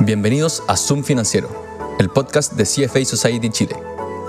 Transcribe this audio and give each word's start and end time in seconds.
Bienvenidos 0.00 0.62
a 0.68 0.76
Zoom 0.76 1.02
Financiero, 1.02 1.48
el 1.98 2.08
podcast 2.08 2.52
de 2.52 2.64
CFA 2.64 3.04
Society 3.04 3.50
Chile. 3.50 3.76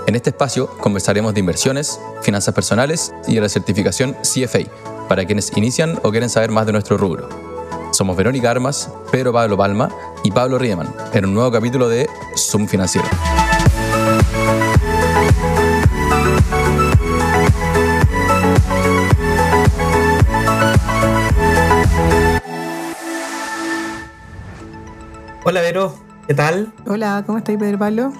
En 0.08 0.16
este 0.16 0.30
espacio 0.30 0.68
conversaremos 0.78 1.32
de 1.32 1.40
inversiones, 1.40 2.00
finanzas 2.22 2.52
personales 2.54 3.14
y 3.28 3.36
de 3.36 3.40
la 3.40 3.48
certificación 3.48 4.16
CFA 4.22 4.68
para 5.08 5.24
quienes 5.24 5.56
inician 5.56 5.98
o 6.02 6.10
quieren 6.10 6.28
saber 6.28 6.50
más 6.50 6.66
de 6.66 6.72
nuestro 6.72 6.98
rubro. 6.98 7.28
Somos 7.92 8.16
Verónica 8.16 8.50
Armas, 8.50 8.90
Pedro 9.12 9.32
Pablo 9.32 9.56
Palma 9.56 9.88
y 10.24 10.32
Pablo 10.32 10.58
Riemann 10.58 10.92
en 11.12 11.26
un 11.26 11.34
nuevo 11.34 11.52
capítulo 11.52 11.88
de 11.88 12.08
Zoom 12.36 12.66
Financiero. 12.66 13.08
Hola 25.50 25.62
Vero, 25.62 25.92
¿qué 26.28 26.34
tal? 26.34 26.72
Hola, 26.86 27.24
¿cómo 27.26 27.38
estáis 27.38 27.58
Pedro 27.58 27.76
Pablo? 27.76 28.12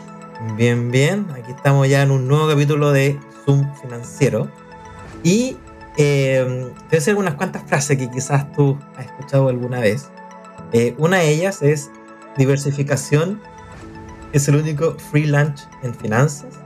Bien, 0.57 0.91
bien. 0.91 1.29
Aquí 1.33 1.53
estamos 1.53 1.89
ya 1.89 2.03
en 2.03 2.11
un 2.11 2.27
nuevo 2.27 2.49
capítulo 2.49 2.91
de 2.91 3.21
Zoom 3.45 3.73
Financiero. 3.81 4.49
Y 5.23 5.57
eh, 5.97 6.45
te 6.45 6.89
voy 6.89 6.97
a 6.97 6.99
hacer 6.99 7.15
unas 7.15 7.35
cuantas 7.35 7.63
frases 7.69 7.99
que 7.99 8.11
quizás 8.11 8.51
tú 8.51 8.77
has 8.97 9.07
escuchado 9.07 9.49
alguna 9.49 9.79
vez. 9.79 10.11
Eh, 10.73 10.97
una 10.99 11.19
de 11.19 11.31
ellas 11.31 11.63
es 11.63 11.93
diversificación 12.37 13.41
es 14.33 14.49
el 14.49 14.57
único 14.57 14.97
free 14.99 15.27
lunch 15.27 15.69
en 15.85 15.95
finanzas. 15.95 16.59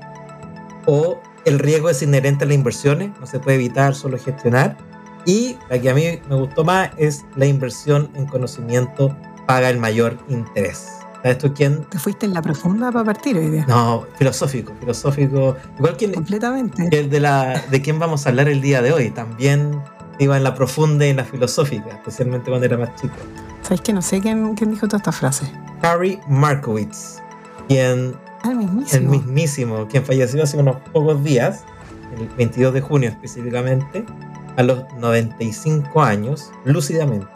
O 0.86 1.20
el 1.44 1.58
riesgo 1.58 1.91
es 1.91 2.00
inherente 2.00 2.44
a 2.44 2.46
las 2.46 2.55
inversiones, 2.55 3.10
no 3.20 3.27
se 3.27 3.38
puede 3.38 3.56
evitar, 3.56 3.94
solo 3.94 4.16
gestionar. 4.19 4.78
Y 5.27 5.58
la 5.69 5.78
que 5.78 5.91
a 5.91 5.94
mí 5.94 6.22
me 6.27 6.36
gustó 6.36 6.64
más 6.64 6.91
es 6.96 7.27
la 7.36 7.44
inversión 7.44 8.08
en 8.14 8.24
conocimiento 8.24 9.14
paga 9.46 9.70
el 9.70 9.78
mayor 9.78 10.18
interés. 10.28 10.88
¿Sabes 11.22 11.38
tú 11.38 11.54
quién? 11.54 11.84
¿Te 11.84 11.98
fuiste 11.98 12.27
en 12.27 12.34
la 12.34 12.42
profunda 12.42 12.92
para 12.92 13.05
partir 13.05 13.36
hoy 13.38 13.48
día? 13.48 13.64
No, 13.66 14.05
filosófico, 14.19 14.72
filosófico. 14.78 15.56
Igual 15.78 15.96
que 15.96 16.12
Completamente. 16.12 16.88
que 16.91 17.05
de, 17.05 17.20
la, 17.20 17.62
de 17.70 17.80
quién 17.80 17.98
vamos 17.98 18.27
a 18.27 18.28
hablar 18.28 18.48
el 18.48 18.60
día 18.60 18.82
de 18.82 18.92
hoy. 18.92 19.10
También 19.10 19.80
iba 20.19 20.36
en 20.36 20.44
la 20.44 20.54
profunda 20.54 21.06
y 21.06 21.10
en 21.10 21.16
la 21.16 21.24
filosófica, 21.24 21.88
especialmente 21.88 22.50
cuando 22.50 22.66
era 22.66 22.77
más 22.77 22.94
chico. 23.00 23.14
¿Sabes 23.62 23.80
que 23.80 23.94
no 23.94 24.02
sé 24.02 24.20
quién, 24.20 24.54
quién 24.54 24.70
dijo 24.70 24.86
toda 24.86 24.98
esta 24.98 25.12
frase? 25.12 25.50
Harry 25.80 26.20
Markowitz, 26.28 27.20
quien, 27.69 28.14
Ah, 28.42 28.50
el 28.50 28.56
mismísimo. 28.58 29.00
el 29.02 29.08
mismísimo, 29.08 29.88
quien 29.88 30.04
falleció 30.04 30.42
hace 30.42 30.58
unos 30.58 30.76
pocos 30.92 31.24
días, 31.24 31.64
el 32.19 32.28
22 32.36 32.74
de 32.74 32.82
junio 32.82 33.08
específicamente, 33.08 34.04
a 34.58 34.62
los 34.62 34.84
95 34.98 36.02
años, 36.02 36.50
lúcidamente. 36.66 37.26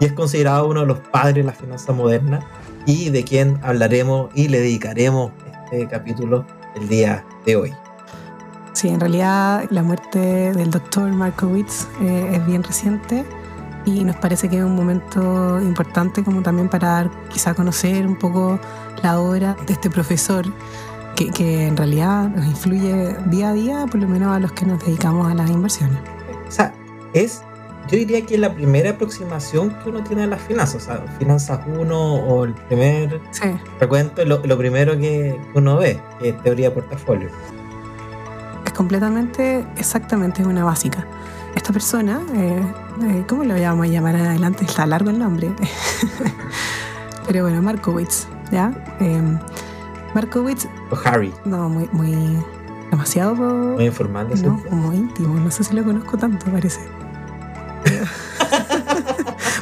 Y 0.00 0.06
es 0.06 0.12
considerado 0.12 0.66
uno 0.66 0.80
de 0.80 0.86
los 0.86 0.98
padres 0.98 1.36
de 1.36 1.42
la 1.44 1.52
finanza 1.52 1.92
moderna 1.92 2.40
y 2.86 3.10
de 3.10 3.22
quien 3.22 3.60
hablaremos 3.62 4.30
y 4.34 4.48
le 4.48 4.60
dedicaremos 4.60 5.30
este 5.64 5.86
capítulo 5.86 6.44
el 6.74 6.88
día 6.88 7.24
de 7.44 7.56
hoy. 7.56 7.74
Sí, 8.72 8.88
en 8.88 8.98
realidad 8.98 9.66
la 9.70 9.82
muerte 9.82 10.18
del 10.18 10.70
doctor 10.70 11.12
Markowitz 11.12 11.86
eh, 12.00 12.30
es 12.32 12.46
bien 12.46 12.62
reciente 12.62 13.24
y 13.84 14.04
nos 14.04 14.16
parece 14.16 14.48
que 14.48 14.58
es 14.58 14.64
un 14.64 14.74
momento 14.74 15.60
importante 15.60 16.22
como 16.22 16.42
también 16.42 16.68
para 16.68 16.88
dar 16.88 17.10
quizá 17.28 17.54
conocer 17.54 18.06
un 18.06 18.18
poco 18.18 18.58
la 19.02 19.20
obra 19.20 19.56
de 19.66 19.72
este 19.72 19.90
profesor 19.90 20.46
que, 21.16 21.30
que 21.30 21.66
en 21.66 21.76
realidad 21.76 22.28
nos 22.30 22.46
influye 22.46 23.14
día 23.26 23.50
a 23.50 23.52
día, 23.52 23.86
por 23.90 24.00
lo 24.00 24.08
menos 24.08 24.34
a 24.34 24.38
los 24.38 24.52
que 24.52 24.64
nos 24.64 24.84
dedicamos 24.84 25.30
a 25.30 25.34
las 25.34 25.50
inversiones. 25.50 25.98
O 26.48 26.50
sea, 26.50 26.72
es, 27.12 27.42
yo 27.90 27.98
diría 27.98 28.24
que 28.24 28.34
es 28.34 28.40
la 28.40 28.54
primera 28.54 28.90
aproximación 28.90 29.70
que 29.82 29.88
uno 29.90 30.02
tiene 30.04 30.22
a 30.24 30.26
las 30.26 30.40
finanzas. 30.42 30.82
O 30.82 30.86
sea, 30.86 31.04
finanzas 31.18 31.60
1 31.66 32.14
o 32.14 32.44
el 32.44 32.54
primer 32.54 33.20
Sí, 33.32 33.48
recuento, 33.80 34.22
es 34.22 34.28
lo, 34.28 34.40
lo 34.44 34.56
primero 34.58 34.96
que 34.98 35.38
uno 35.54 35.76
ve, 35.76 36.00
que 36.20 36.30
es 36.30 36.42
teoría 36.42 36.68
de 36.68 36.74
portafolio. 36.74 37.28
es 38.64 38.72
completamente, 38.72 39.64
exactamente 39.76 40.44
una 40.44 40.64
básica. 40.64 41.06
Esta 41.54 41.72
persona, 41.72 42.20
eh, 42.34 42.62
eh, 43.02 43.24
¿cómo 43.28 43.42
lo 43.42 43.54
vamos 43.60 43.86
a 43.86 43.88
llamar 43.90 44.14
adelante? 44.14 44.64
Está 44.64 44.86
largo 44.86 45.10
el 45.10 45.18
nombre. 45.18 45.50
Pero 47.26 47.42
bueno, 47.42 47.60
Markowitz, 47.60 48.28
¿ya? 48.52 48.72
Eh, 49.00 49.20
Markowitz, 50.14 50.66
O 50.90 50.96
Harry, 51.04 51.32
no, 51.44 51.68
muy, 51.68 51.88
muy, 51.92 52.36
demasiado, 52.90 53.34
muy 53.34 53.86
informal 53.86 54.28
no, 54.42 54.62
como 54.68 54.92
íntimo, 54.92 55.34
no 55.38 55.50
sé 55.50 55.62
si 55.64 55.74
lo 55.74 55.84
conozco 55.84 56.16
tanto, 56.18 56.46
parece. 56.50 56.80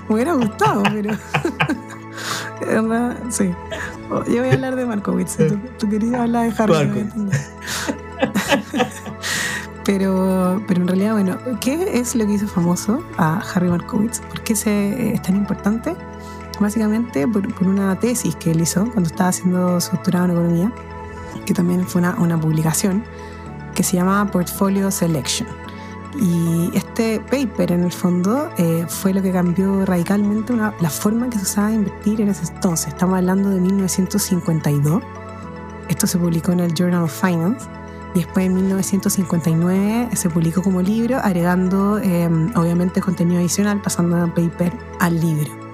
Me 0.08 0.14
hubiera 0.14 0.32
gustado, 0.32 0.82
pero... 0.92 1.16
Sí. 3.30 3.54
Yo 4.10 4.40
voy 4.40 4.48
a 4.48 4.52
hablar 4.52 4.76
de 4.76 4.84
Markowitz. 4.84 5.36
Tú, 5.36 5.58
tú 5.78 5.88
querías 5.88 6.14
hablar 6.14 6.52
de 6.52 6.62
Harry. 6.62 7.08
Pero, 9.84 10.62
pero 10.68 10.82
en 10.82 10.86
realidad, 10.88 11.12
bueno, 11.14 11.38
¿qué 11.62 11.98
es 11.98 12.14
lo 12.14 12.26
que 12.26 12.34
hizo 12.34 12.46
famoso 12.46 13.02
a 13.16 13.38
Harry 13.38 13.70
Markowitz? 13.70 14.20
¿Por 14.20 14.42
qué 14.42 14.54
se, 14.54 15.14
es 15.14 15.22
tan 15.22 15.34
importante? 15.34 15.96
Básicamente 16.60 17.26
por, 17.26 17.54
por 17.54 17.66
una 17.66 17.98
tesis 17.98 18.36
que 18.36 18.50
él 18.50 18.60
hizo 18.60 18.84
cuando 18.92 19.08
estaba 19.08 19.30
haciendo 19.30 19.80
su 19.80 19.92
doctorado 19.92 20.26
en 20.26 20.30
economía, 20.32 20.72
que 21.46 21.54
también 21.54 21.86
fue 21.86 22.02
una, 22.02 22.16
una 22.16 22.38
publicación, 22.38 23.02
que 23.74 23.82
se 23.82 23.96
llama 23.96 24.30
Portfolio 24.30 24.90
Selection. 24.90 25.48
Y 26.20 26.70
este 26.76 27.20
paper, 27.20 27.72
en 27.72 27.84
el 27.84 27.92
fondo, 27.92 28.50
eh, 28.58 28.84
fue 28.88 29.14
lo 29.14 29.22
que 29.22 29.30
cambió 29.30 29.84
radicalmente 29.86 30.52
una- 30.52 30.74
la 30.80 30.90
forma 30.90 31.26
en 31.26 31.30
que 31.30 31.38
se 31.38 31.44
usaba 31.44 31.72
invertir 31.72 32.20
en 32.20 32.28
ese 32.28 32.52
entonces. 32.52 32.88
Estamos 32.88 33.16
hablando 33.18 33.50
de 33.50 33.60
1952. 33.60 35.02
Esto 35.88 36.06
se 36.06 36.18
publicó 36.18 36.52
en 36.52 36.60
el 36.60 36.74
Journal 36.74 37.04
of 37.04 37.12
Finance. 37.12 37.66
Y 38.14 38.20
después 38.20 38.46
en 38.46 38.54
1959 38.54 40.08
se 40.14 40.30
publicó 40.30 40.62
como 40.62 40.80
libro, 40.82 41.18
agregando 41.18 41.98
eh, 41.98 42.28
obviamente 42.56 43.00
contenido 43.00 43.38
adicional, 43.38 43.80
pasando 43.82 44.16
del 44.16 44.30
paper 44.30 44.72
al 44.98 45.20
libro. 45.20 45.67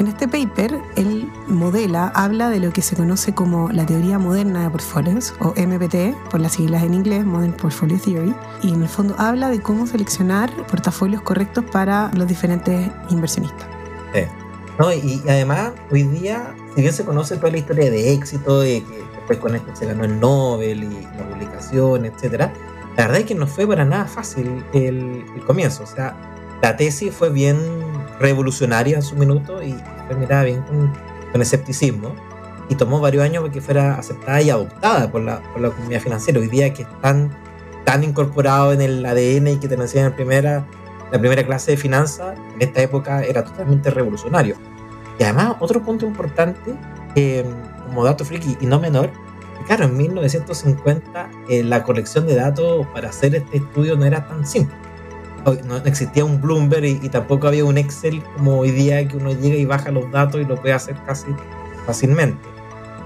En 0.00 0.06
este 0.06 0.26
paper, 0.26 0.80
él 0.96 1.30
modela, 1.46 2.10
habla 2.14 2.48
de 2.48 2.58
lo 2.58 2.72
que 2.72 2.80
se 2.80 2.96
conoce 2.96 3.34
como 3.34 3.68
la 3.68 3.84
teoría 3.84 4.18
moderna 4.18 4.62
de 4.62 4.70
portfolios, 4.70 5.34
o 5.40 5.48
MPT, 5.50 6.16
por 6.30 6.40
las 6.40 6.54
siglas 6.54 6.84
en 6.84 6.94
inglés, 6.94 7.26
Modern 7.26 7.52
Portfolio 7.52 7.98
Theory, 8.02 8.34
y 8.62 8.72
en 8.72 8.80
el 8.80 8.88
fondo 8.88 9.14
habla 9.18 9.50
de 9.50 9.60
cómo 9.60 9.86
seleccionar 9.86 10.50
portafolios 10.68 11.20
correctos 11.20 11.66
para 11.70 12.10
los 12.14 12.26
diferentes 12.26 12.90
inversionistas. 13.10 13.68
Sí. 14.14 14.22
No, 14.78 14.90
y, 14.90 15.22
además, 15.28 15.72
hoy 15.90 16.04
día, 16.04 16.54
si 16.74 16.80
bien 16.80 16.94
se 16.94 17.04
conoce 17.04 17.36
toda 17.36 17.50
la 17.50 17.58
historia 17.58 17.90
de 17.90 18.14
éxito, 18.14 18.64
y 18.64 18.80
que 18.80 19.04
después 19.16 19.38
con 19.38 19.54
esto 19.54 19.76
se 19.76 19.84
ganó 19.84 20.04
el 20.04 20.18
Nobel 20.18 20.82
y 20.82 21.02
la 21.18 21.28
publicación, 21.28 22.06
etcétera, 22.06 22.54
la 22.96 23.04
verdad 23.04 23.20
es 23.20 23.26
que 23.26 23.34
no 23.34 23.46
fue 23.46 23.66
para 23.66 23.84
nada 23.84 24.06
fácil 24.06 24.64
el, 24.72 25.26
el 25.36 25.44
comienzo. 25.44 25.82
O 25.82 25.86
sea, 25.86 26.16
la 26.62 26.76
tesis 26.76 27.12
fue 27.14 27.30
bien 27.30 27.58
revolucionaria 28.18 28.96
en 28.96 29.02
su 29.02 29.16
minuto 29.16 29.62
y 29.62 29.74
fue 30.06 30.16
mirada 30.16 30.44
bien 30.44 30.62
con, 30.62 30.92
con 31.32 31.42
escepticismo. 31.42 32.14
Y 32.68 32.76
tomó 32.76 33.00
varios 33.00 33.24
años 33.24 33.42
para 33.42 33.52
que 33.52 33.60
fuera 33.60 33.94
aceptada 33.94 34.40
y 34.42 34.50
adoptada 34.50 35.10
por 35.10 35.22
la, 35.22 35.42
por 35.52 35.60
la 35.60 35.70
comunidad 35.70 36.00
financiera. 36.00 36.38
Hoy 36.38 36.46
día 36.46 36.72
que 36.72 36.82
están 36.82 37.36
tan 37.84 38.04
incorporado 38.04 38.72
en 38.72 38.80
el 38.80 39.04
ADN 39.04 39.48
y 39.48 39.56
que 39.56 39.66
te 39.66 39.74
enseñan 39.74 40.08
en 40.08 40.12
primera, 40.12 40.66
la 41.10 41.18
primera 41.18 41.44
clase 41.44 41.72
de 41.72 41.76
finanzas, 41.76 42.38
en 42.54 42.62
esta 42.62 42.80
época 42.80 43.24
era 43.24 43.44
totalmente 43.44 43.90
revolucionario. 43.90 44.56
Y 45.18 45.24
además, 45.24 45.56
otro 45.58 45.82
punto 45.82 46.06
importante, 46.06 46.74
eh, 47.16 47.44
como 47.86 48.04
dato 48.04 48.24
friki 48.24 48.56
y 48.60 48.66
no 48.66 48.78
menor, 48.78 49.10
claro, 49.66 49.86
en 49.86 49.96
1950 49.96 51.30
eh, 51.48 51.64
la 51.64 51.82
colección 51.82 52.26
de 52.26 52.36
datos 52.36 52.86
para 52.94 53.08
hacer 53.08 53.34
este 53.34 53.56
estudio 53.56 53.96
no 53.96 54.04
era 54.04 54.26
tan 54.28 54.46
simple. 54.46 54.74
Hoy 55.44 55.60
No 55.64 55.76
existía 55.76 56.24
un 56.24 56.40
Bloomberg 56.40 56.84
y, 56.84 57.08
tampoco 57.08 57.48
había 57.48 57.64
un 57.64 57.78
Excel 57.78 58.22
como 58.36 58.58
hoy 58.58 58.70
día 58.70 59.06
que 59.06 59.16
uno 59.16 59.32
llega 59.32 59.56
y 59.56 59.64
baja 59.64 59.90
los 59.90 60.10
datos 60.10 60.40
y 60.40 60.44
lo 60.44 60.56
puede 60.56 60.74
hacer 60.74 60.96
casi 61.06 61.26
fácilmente. 61.86 62.40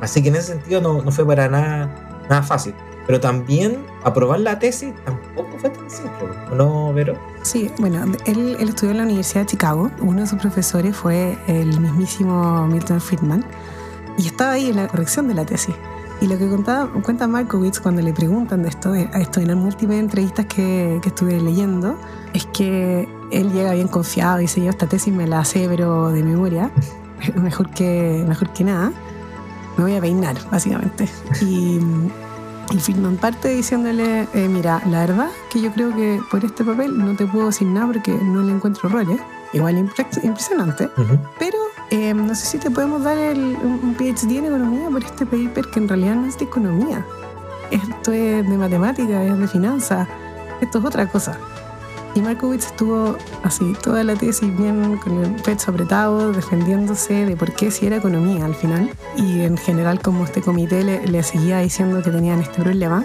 Así 0.01 0.23
que 0.23 0.29
en 0.29 0.37
ese 0.37 0.53
sentido 0.53 0.81
no, 0.81 1.03
no 1.03 1.11
fue 1.11 1.27
para 1.27 1.49
nada, 1.49 2.25
nada 2.29 2.43
fácil. 2.43 2.75
Pero 3.07 3.21
también 3.21 3.85
aprobar 4.03 4.41
la 4.41 4.59
tesis 4.59 4.95
tampoco 5.05 5.59
fue 5.59 5.71
tan 5.71 5.91
simple, 5.91 6.27
¿o 6.51 6.55
¿no, 6.55 6.93
Vero? 6.93 7.19
Sí, 7.43 7.71
bueno, 7.79 8.03
él, 8.25 8.57
él 8.59 8.69
estudió 8.69 8.93
en 8.93 8.99
la 8.99 9.03
Universidad 9.05 9.43
de 9.43 9.47
Chicago. 9.47 9.91
Uno 10.01 10.23
de 10.23 10.27
sus 10.27 10.39
profesores 10.39 10.97
fue 10.97 11.37
el 11.47 11.79
mismísimo 11.81 12.67
Milton 12.67 13.01
Friedman 13.01 13.45
y 14.17 14.27
estaba 14.27 14.53
ahí 14.53 14.71
en 14.71 14.77
la 14.77 14.89
corrección 14.89 15.29
de 15.29 15.35
la 15.35 15.45
tesis. 15.45 15.75
Y 16.21 16.27
lo 16.27 16.39
que 16.39 16.49
contaba, 16.49 16.89
cuenta 17.03 17.27
Markowitz 17.27 17.81
cuando 17.81 18.01
le 18.01 18.13
preguntan 18.13 18.63
de 18.63 18.69
esto, 18.71 18.93
a 18.93 19.21
esto 19.21 19.41
en 19.41 19.49
las 19.49 19.57
múltiples 19.57 19.99
entrevistas 20.01 20.47
que, 20.47 20.99
que 21.03 21.09
estuve 21.11 21.41
leyendo, 21.41 21.99
es 22.33 22.47
que 22.47 23.09
él 23.31 23.53
llega 23.53 23.73
bien 23.75 23.89
confiado 23.89 24.39
y 24.39 24.43
dice, 24.43 24.63
yo 24.63 24.71
esta 24.71 24.87
tesis 24.87 25.13
me 25.13 25.27
la 25.27 25.45
sé, 25.45 25.67
pero 25.69 26.11
de 26.11 26.23
memoria, 26.23 26.71
mejor 27.37 27.69
que, 27.71 28.25
mejor 28.27 28.51
que 28.55 28.65
nada, 28.65 28.93
me 29.77 29.85
voy 29.85 29.97
a 29.97 30.01
peinar, 30.01 30.37
básicamente. 30.51 31.09
Y, 31.43 31.79
y 32.71 32.79
Friedman 32.79 33.17
parte 33.17 33.49
diciéndole, 33.49 34.27
eh, 34.33 34.49
mira, 34.49 34.81
la 34.87 35.01
verdad 35.01 35.29
que 35.51 35.61
yo 35.61 35.71
creo 35.73 35.95
que 35.95 36.21
por 36.31 36.45
este 36.45 36.65
papel 36.65 36.97
no 36.97 37.15
te 37.17 37.27
puedo 37.27 37.47
decir 37.47 37.67
nada 37.69 37.89
porque 37.89 38.13
no 38.13 38.43
le 38.43 38.53
encuentro 38.53 38.89
roles. 38.89 39.21
Igual 39.53 39.77
impre- 39.77 40.25
impresionante. 40.25 40.89
Ujú. 40.97 41.19
Pero 41.39 41.59
eh, 41.91 42.15
no 42.15 42.35
sé 42.35 42.47
si 42.47 42.59
te 42.59 42.71
podemos 42.71 43.03
dar 43.05 43.19
el, 43.19 43.57
un 43.63 43.95
PhD 43.95 44.39
en 44.39 44.47
economía 44.47 44.89
por 44.91 45.05
este 45.05 45.27
paper 45.27 45.67
que 45.71 45.81
en 45.81 45.89
realidad 45.89 46.17
no 46.17 46.27
es 46.27 46.39
de 46.39 46.45
economía. 46.45 47.07
Esto 47.71 48.13
es 48.13 48.49
de 48.49 48.57
matemática, 48.57 49.25
es 49.25 49.39
de 49.39 49.49
finanzas, 49.49 50.09
esto 50.61 50.79
es 50.79 50.85
otra 50.85 51.07
cosa. 51.07 51.39
Y 52.15 52.21
Markowitz 52.21 52.67
estuvo 52.67 53.17
así, 53.43 53.73
toda 53.83 54.05
la 54.05 54.15
tesis 54.15 54.57
bien 54.57 54.99
con 54.99 55.25
el 55.25 55.33
pecho 55.43 55.73
apretado, 55.73 56.33
defendiéndose 56.33 57.27
de 57.27 57.37
por 57.37 57.53
qué 57.53 57.73
si 57.73 57.87
era 57.87 57.97
economía 57.97 58.45
al 58.45 58.55
final. 58.55 58.91
Y 59.17 59.41
en 59.41 59.57
general 59.57 60.01
como 60.01 60.25
este 60.25 60.41
comité 60.41 60.85
le, 60.85 61.07
le 61.07 61.23
seguía 61.25 61.59
diciendo 61.59 62.03
que 62.03 62.11
tenían 62.11 62.41
este 62.41 62.63
problema. 62.63 63.05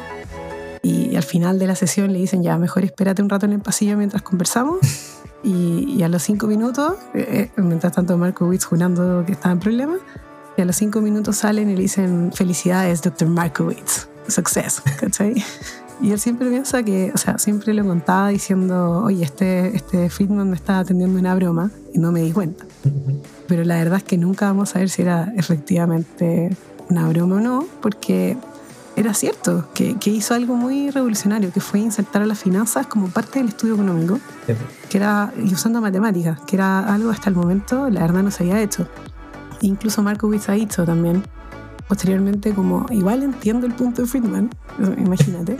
Y, 0.81 1.15
al 1.15 1.23
final 1.23 1.59
de 1.59 1.67
la 1.67 1.75
sesión 1.75 2.13
le 2.13 2.19
dicen, 2.19 2.43
ya, 2.43 2.57
mejor 2.57 2.85
espérate 2.85 3.21
un 3.21 3.29
rato 3.29 3.45
en 3.45 3.53
el 3.53 3.59
pasillo 3.59 3.97
mientras 3.97 4.21
conversamos. 4.21 4.79
Y, 5.41 6.03
a 6.03 6.09
los 6.09 6.23
cinco 6.23 6.47
minutos, 6.47 6.95
eh, 7.13 7.49
eh, 7.55 7.61
mientras 7.61 7.93
tanto 7.93 8.17
Markowitz 8.17 8.65
jurando 8.65 9.23
que 9.25 9.31
estaba 9.31 9.53
en 9.53 9.59
problemas, 9.59 9.99
y 10.57 10.61
a 10.61 10.65
los 10.65 10.75
cinco 10.75 10.99
minutos 10.99 11.37
salen 11.37 11.69
y 11.69 11.77
le 11.77 11.83
dicen, 11.83 12.31
felicidades, 12.33 13.01
Dr. 13.01 13.29
Markowitz, 13.29 14.09
success, 14.27 14.81
¿cachai? 14.99 15.41
Y 16.01 16.11
él 16.11 16.19
siempre 16.19 16.49
piensa 16.49 16.83
que, 16.83 17.11
o 17.13 17.17
sea, 17.17 17.37
siempre 17.37 17.73
lo 17.73 17.85
contaba 17.85 18.29
diciendo, 18.29 19.03
oye, 19.03 19.23
este, 19.23 19.75
este 19.75 20.09
Friedman 20.09 20.49
me 20.49 20.55
está 20.55 20.79
atendiendo 20.79 21.19
una 21.19 21.35
broma 21.35 21.71
y 21.93 21.99
no 21.99 22.11
me 22.11 22.21
di 22.21 22.31
cuenta. 22.31 22.65
Pero 23.47 23.63
la 23.65 23.75
verdad 23.75 23.97
es 23.97 24.03
que 24.03 24.17
nunca 24.17 24.45
vamos 24.45 24.75
a 24.75 24.79
ver 24.79 24.89
si 24.89 25.01
era 25.01 25.33
efectivamente 25.35 26.55
una 26.89 27.07
broma 27.09 27.37
o 27.37 27.39
no, 27.39 27.65
porque 27.81 28.37
era 28.99 29.13
cierto, 29.13 29.69
que, 29.73 29.97
que, 29.97 30.09
hizo 30.09 30.33
algo 30.33 30.55
muy 30.55 30.89
revolucionario, 30.91 31.53
que 31.53 31.61
fue 31.61 31.79
insertar 31.79 32.21
a 32.21 32.25
las 32.25 32.39
finanzas 32.39 32.85
como 32.87 33.07
parte 33.07 33.39
del 33.39 33.47
estudio 33.47 33.75
económico, 33.75 34.19
que 34.89 34.97
era, 34.97 35.33
y 35.41 35.53
usando 35.53 35.79
matemáticas, 35.79 36.37
que 36.41 36.57
era 36.57 36.79
algo 36.93 37.09
hasta 37.09 37.29
el 37.29 37.35
momento, 37.37 37.89
la 37.89 38.01
verdad, 38.01 38.23
no 38.23 38.31
se 38.31 38.43
había 38.43 38.61
hecho. 38.61 38.89
Incluso 39.61 40.03
Markowitz 40.03 40.49
ha 40.49 40.53
dicho 40.53 40.83
también, 40.83 41.23
posteriormente, 41.87 42.53
como, 42.53 42.87
igual 42.89 43.23
entiendo 43.23 43.67
el 43.67 43.73
punto 43.73 44.01
de 44.01 44.07
Friedman, 44.09 44.49
imagínate, 44.97 45.55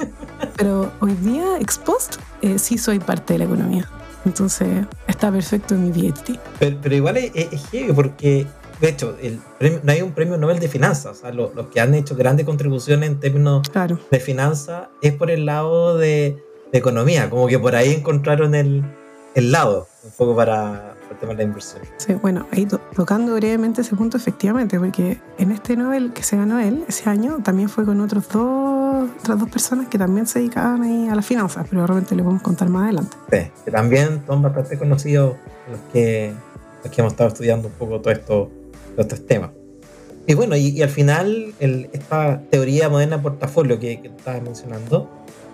pero 0.57 0.91
hoy 1.00 1.13
día, 1.13 1.59
ex 1.62 1.77
post, 1.77 2.18
eh, 2.41 2.59
sí 2.59 2.77
soy 2.77 3.00
parte 3.00 3.33
de 3.33 3.39
la 3.39 3.45
economía. 3.45 3.89
Entonces, 4.25 4.86
está 5.07 5.31
perfecto 5.31 5.75
en 5.75 5.86
mi 5.86 5.91
PhD. 5.94 6.38
Pero, 6.59 6.77
pero 6.81 6.95
igual 6.95 7.15
es, 7.15 7.31
es, 7.33 7.94
porque 7.95 8.45
de 8.81 8.90
hecho, 8.90 9.18
el 9.22 9.40
no 9.84 9.92
hay 9.92 10.02
un 10.02 10.12
premio 10.12 10.38
Nobel 10.38 10.60
de 10.60 10.70
finanzas. 10.70 11.18
O 11.18 11.22
sea, 11.22 11.31
los, 11.31 11.52
que 11.72 11.81
han 11.81 11.94
hecho 11.94 12.16
grandes 12.16 12.46
contribuciones 12.46 13.10
en 13.10 13.20
términos 13.20 13.70
de 14.10 14.20
finanzas 14.20 14.88
es 15.02 15.14
por 15.14 15.30
el 15.31 15.46
lado 15.46 15.98
de, 15.98 16.38
economía. 16.72 17.30
Como 17.30 17.48
que 17.48 17.58
por 17.58 17.76
ahí 17.76 17.94
encontraron 17.94 18.54
el, 18.54 18.84
el 19.34 19.52
lado, 19.52 19.88
un 20.04 20.12
poco 20.12 20.36
para, 20.36 20.96
el 21.10 21.18
tema 21.18 21.34
de 21.34 21.38
la 21.40 21.44
inversión. 21.44 21.81
Sí, 21.98 22.14
bueno, 22.14 22.46
ahí 22.52 22.68
tocando 22.96 23.34
brevemente 23.36 23.81
ese 23.81 23.96
punto, 23.96 24.18
efectivamente, 24.18 24.80
porque 24.80 25.20
en 25.38 25.52
este 25.52 25.75
Nobel 25.75 26.14
que 26.14 26.24
se 26.24 26.38
ganó 26.38 26.60
él 26.60 26.86
ese 26.88 27.10
año 27.10 27.40
también 27.44 27.70
fue 27.70 27.86
con 27.86 28.00
otros 28.02 28.30
dos, 28.30 29.10
otras 29.20 29.40
dos 29.40 29.50
personas 29.50 29.88
que 29.88 29.98
también 29.98 30.28
se 30.28 30.40
dedicaban 30.40 30.84
ahí 30.84 31.08
a 31.08 31.16
las 31.16 31.25
finanzas, 31.25 31.66
pero 31.70 31.86
realmente 31.88 32.16
le 32.16 32.22
podemos 32.22 32.44
contar 32.44 32.70
más 32.70 32.84
adelante. 32.84 33.18
Sí, 33.32 33.52
que 33.66 33.72
también 33.72 34.22
son 34.28 34.44
bastante 34.44 34.78
conocidos 34.78 35.36
los 35.70 35.80
que, 35.92 36.34
los 36.84 36.94
que 36.94 37.02
hemos 37.02 37.14
estado 37.14 37.30
estudiando 37.30 37.68
un 37.68 37.74
poco 37.74 38.00
todo 38.00 38.14
esto 38.14 38.52
estos 39.01 39.25
temas. 39.25 39.51
Y 40.28 40.34
bueno, 40.34 40.56
y, 40.56 40.81
al 40.81 40.90
final 40.90 41.54
esta 41.60 42.42
teoría 42.50 42.90
moderna 42.90 43.18
de 43.18 43.24
portafolio 43.24 43.80
que, 43.80 44.01
que 44.01 44.10
estabas 44.10 44.42
mencionando, 44.44 45.10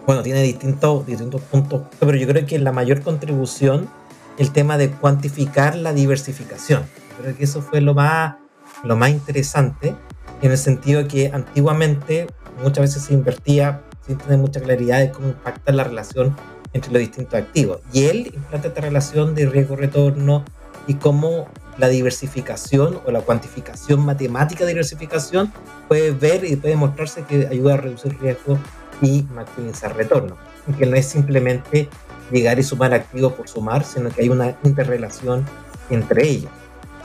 bueno, 0.06 0.22
tiene 0.22 0.42
distintos, 0.44 1.06
distintos 1.06 1.42
puntos, 1.42 1.84
pero 2.00 2.16
yo 2.16 2.28
creo 2.28 2.46
que 2.46 2.60
la 2.60 2.72
mayor 2.72 3.02
contribución 3.02 3.90
el 4.38 4.52
tema 4.52 4.78
de 4.78 4.92
cuantificar 4.92 5.76
la 5.76 5.94
diversificación. 5.94 6.84
creo 7.22 7.36
que 7.36 7.44
eso 7.46 7.62
fue 7.62 7.82
lo 7.82 7.94
más, 7.94 8.36
lo 8.84 8.96
más 8.96 9.10
interesante, 9.10 9.96
en 10.42 10.52
el 10.52 10.58
sentido 10.58 11.08
que 11.08 11.32
antiguamente 11.34 12.28
muchas 12.62 12.80
veces 12.80 13.04
se 13.04 13.14
invertía 13.14 13.82
sin 14.06 14.18
tener 14.18 14.38
mucha 14.38 14.62
claridad 14.62 15.00
de 15.00 15.12
cómo 15.12 15.30
impacta 15.30 15.72
la 15.72 15.84
relación 15.84 16.36
entre 16.74 16.92
los 16.92 17.00
distintos 17.00 17.36
activos. 17.36 17.80
Y 17.94 18.06
él 18.06 18.32
implanta 18.36 18.68
esta 18.68 18.82
relación 18.82 19.34
de 19.34 19.46
riesgo-retorno 19.46 20.44
y 20.88 20.96
cómo 20.96 21.48
la 21.78 21.88
diversificación 21.88 23.00
o 23.06 23.12
la 23.12 23.22
cuantificación 23.22 24.06
matemática 24.06 24.64
de 24.64 24.72
diversificación 24.72 25.52
puede 25.88 26.12
ver 26.12 26.46
y 26.46 26.56
puede 26.56 26.76
mostrarse 26.76 27.24
que 27.24 27.48
ayuda 27.48 27.76
a 27.76 27.78
reducir 27.78 28.18
riesgo 28.20 28.58
y 29.02 29.24
maximizar 29.34 29.96
retorno. 29.96 30.38
Que 30.78 30.86
no 30.86 30.96
es 30.96 31.06
simplemente 31.06 31.90
llegar 32.32 32.60
y 32.60 32.64
sumar 32.64 32.94
activos 32.94 33.34
por 33.34 33.48
sumar, 33.48 33.84
sino 33.84 34.10
que 34.10 34.22
hay 34.22 34.30
una 34.30 34.58
interrelación 34.64 35.46
entre 35.90 36.28
ellos. 36.28 36.52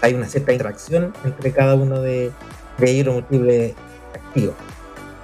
Hay 0.01 0.15
una 0.15 0.27
cierta 0.27 0.53
interacción 0.53 1.13
entre 1.25 1.53
cada 1.53 1.75
uno 1.75 2.01
de, 2.01 2.31
de 2.79 2.91
ellos, 2.91 3.15
múltiples 3.15 3.75
activos. 4.15 4.55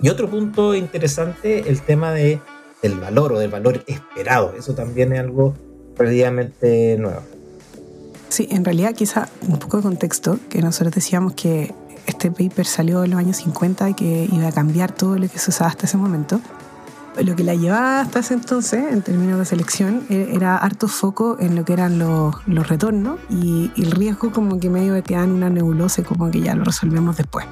Y 0.02 0.10
otro 0.10 0.28
punto 0.28 0.74
interesante, 0.74 1.70
el 1.70 1.80
tema 1.80 2.12
de, 2.12 2.40
del 2.82 3.00
valor 3.00 3.32
o 3.32 3.38
del 3.38 3.50
valor 3.50 3.82
esperado. 3.86 4.54
Eso 4.58 4.74
también 4.74 5.12
es 5.14 5.20
algo 5.20 5.54
relativamente 5.96 6.96
nuevo. 6.98 7.22
Sí, 8.36 8.46
en 8.50 8.66
realidad 8.66 8.94
quizá 8.94 9.30
un 9.48 9.58
poco 9.58 9.78
de 9.78 9.84
contexto, 9.84 10.38
que 10.50 10.60
nosotros 10.60 10.94
decíamos 10.94 11.32
que 11.32 11.74
este 12.04 12.30
paper 12.30 12.66
salió 12.66 13.02
en 13.02 13.12
los 13.12 13.18
años 13.18 13.38
50 13.38 13.88
y 13.88 13.94
que 13.94 14.28
iba 14.30 14.48
a 14.48 14.52
cambiar 14.52 14.92
todo 14.92 15.16
lo 15.16 15.26
que 15.26 15.38
se 15.38 15.48
usaba 15.48 15.70
hasta 15.70 15.86
ese 15.86 15.96
momento. 15.96 16.42
Lo 17.18 17.34
que 17.34 17.44
la 17.44 17.54
llevaba 17.54 18.02
hasta 18.02 18.18
ese 18.18 18.34
entonces, 18.34 18.92
en 18.92 19.00
términos 19.00 19.38
de 19.38 19.46
selección, 19.46 20.04
e-, 20.10 20.34
era 20.34 20.58
harto 20.58 20.86
foco 20.86 21.38
en 21.40 21.56
lo 21.56 21.64
que 21.64 21.72
eran 21.72 21.98
los, 21.98 22.34
los 22.46 22.68
retornos 22.68 23.18
y, 23.30 23.72
el 23.78 23.90
riesgo 23.90 24.30
como 24.30 24.60
que 24.60 24.68
medio 24.68 24.92
de 24.92 25.02
quedar 25.02 25.24
en 25.24 25.30
una 25.30 25.48
nebulosa 25.48 26.02
como 26.02 26.30
que 26.30 26.42
ya 26.42 26.54
lo 26.54 26.64
resolvemos 26.64 27.16
después. 27.16 27.46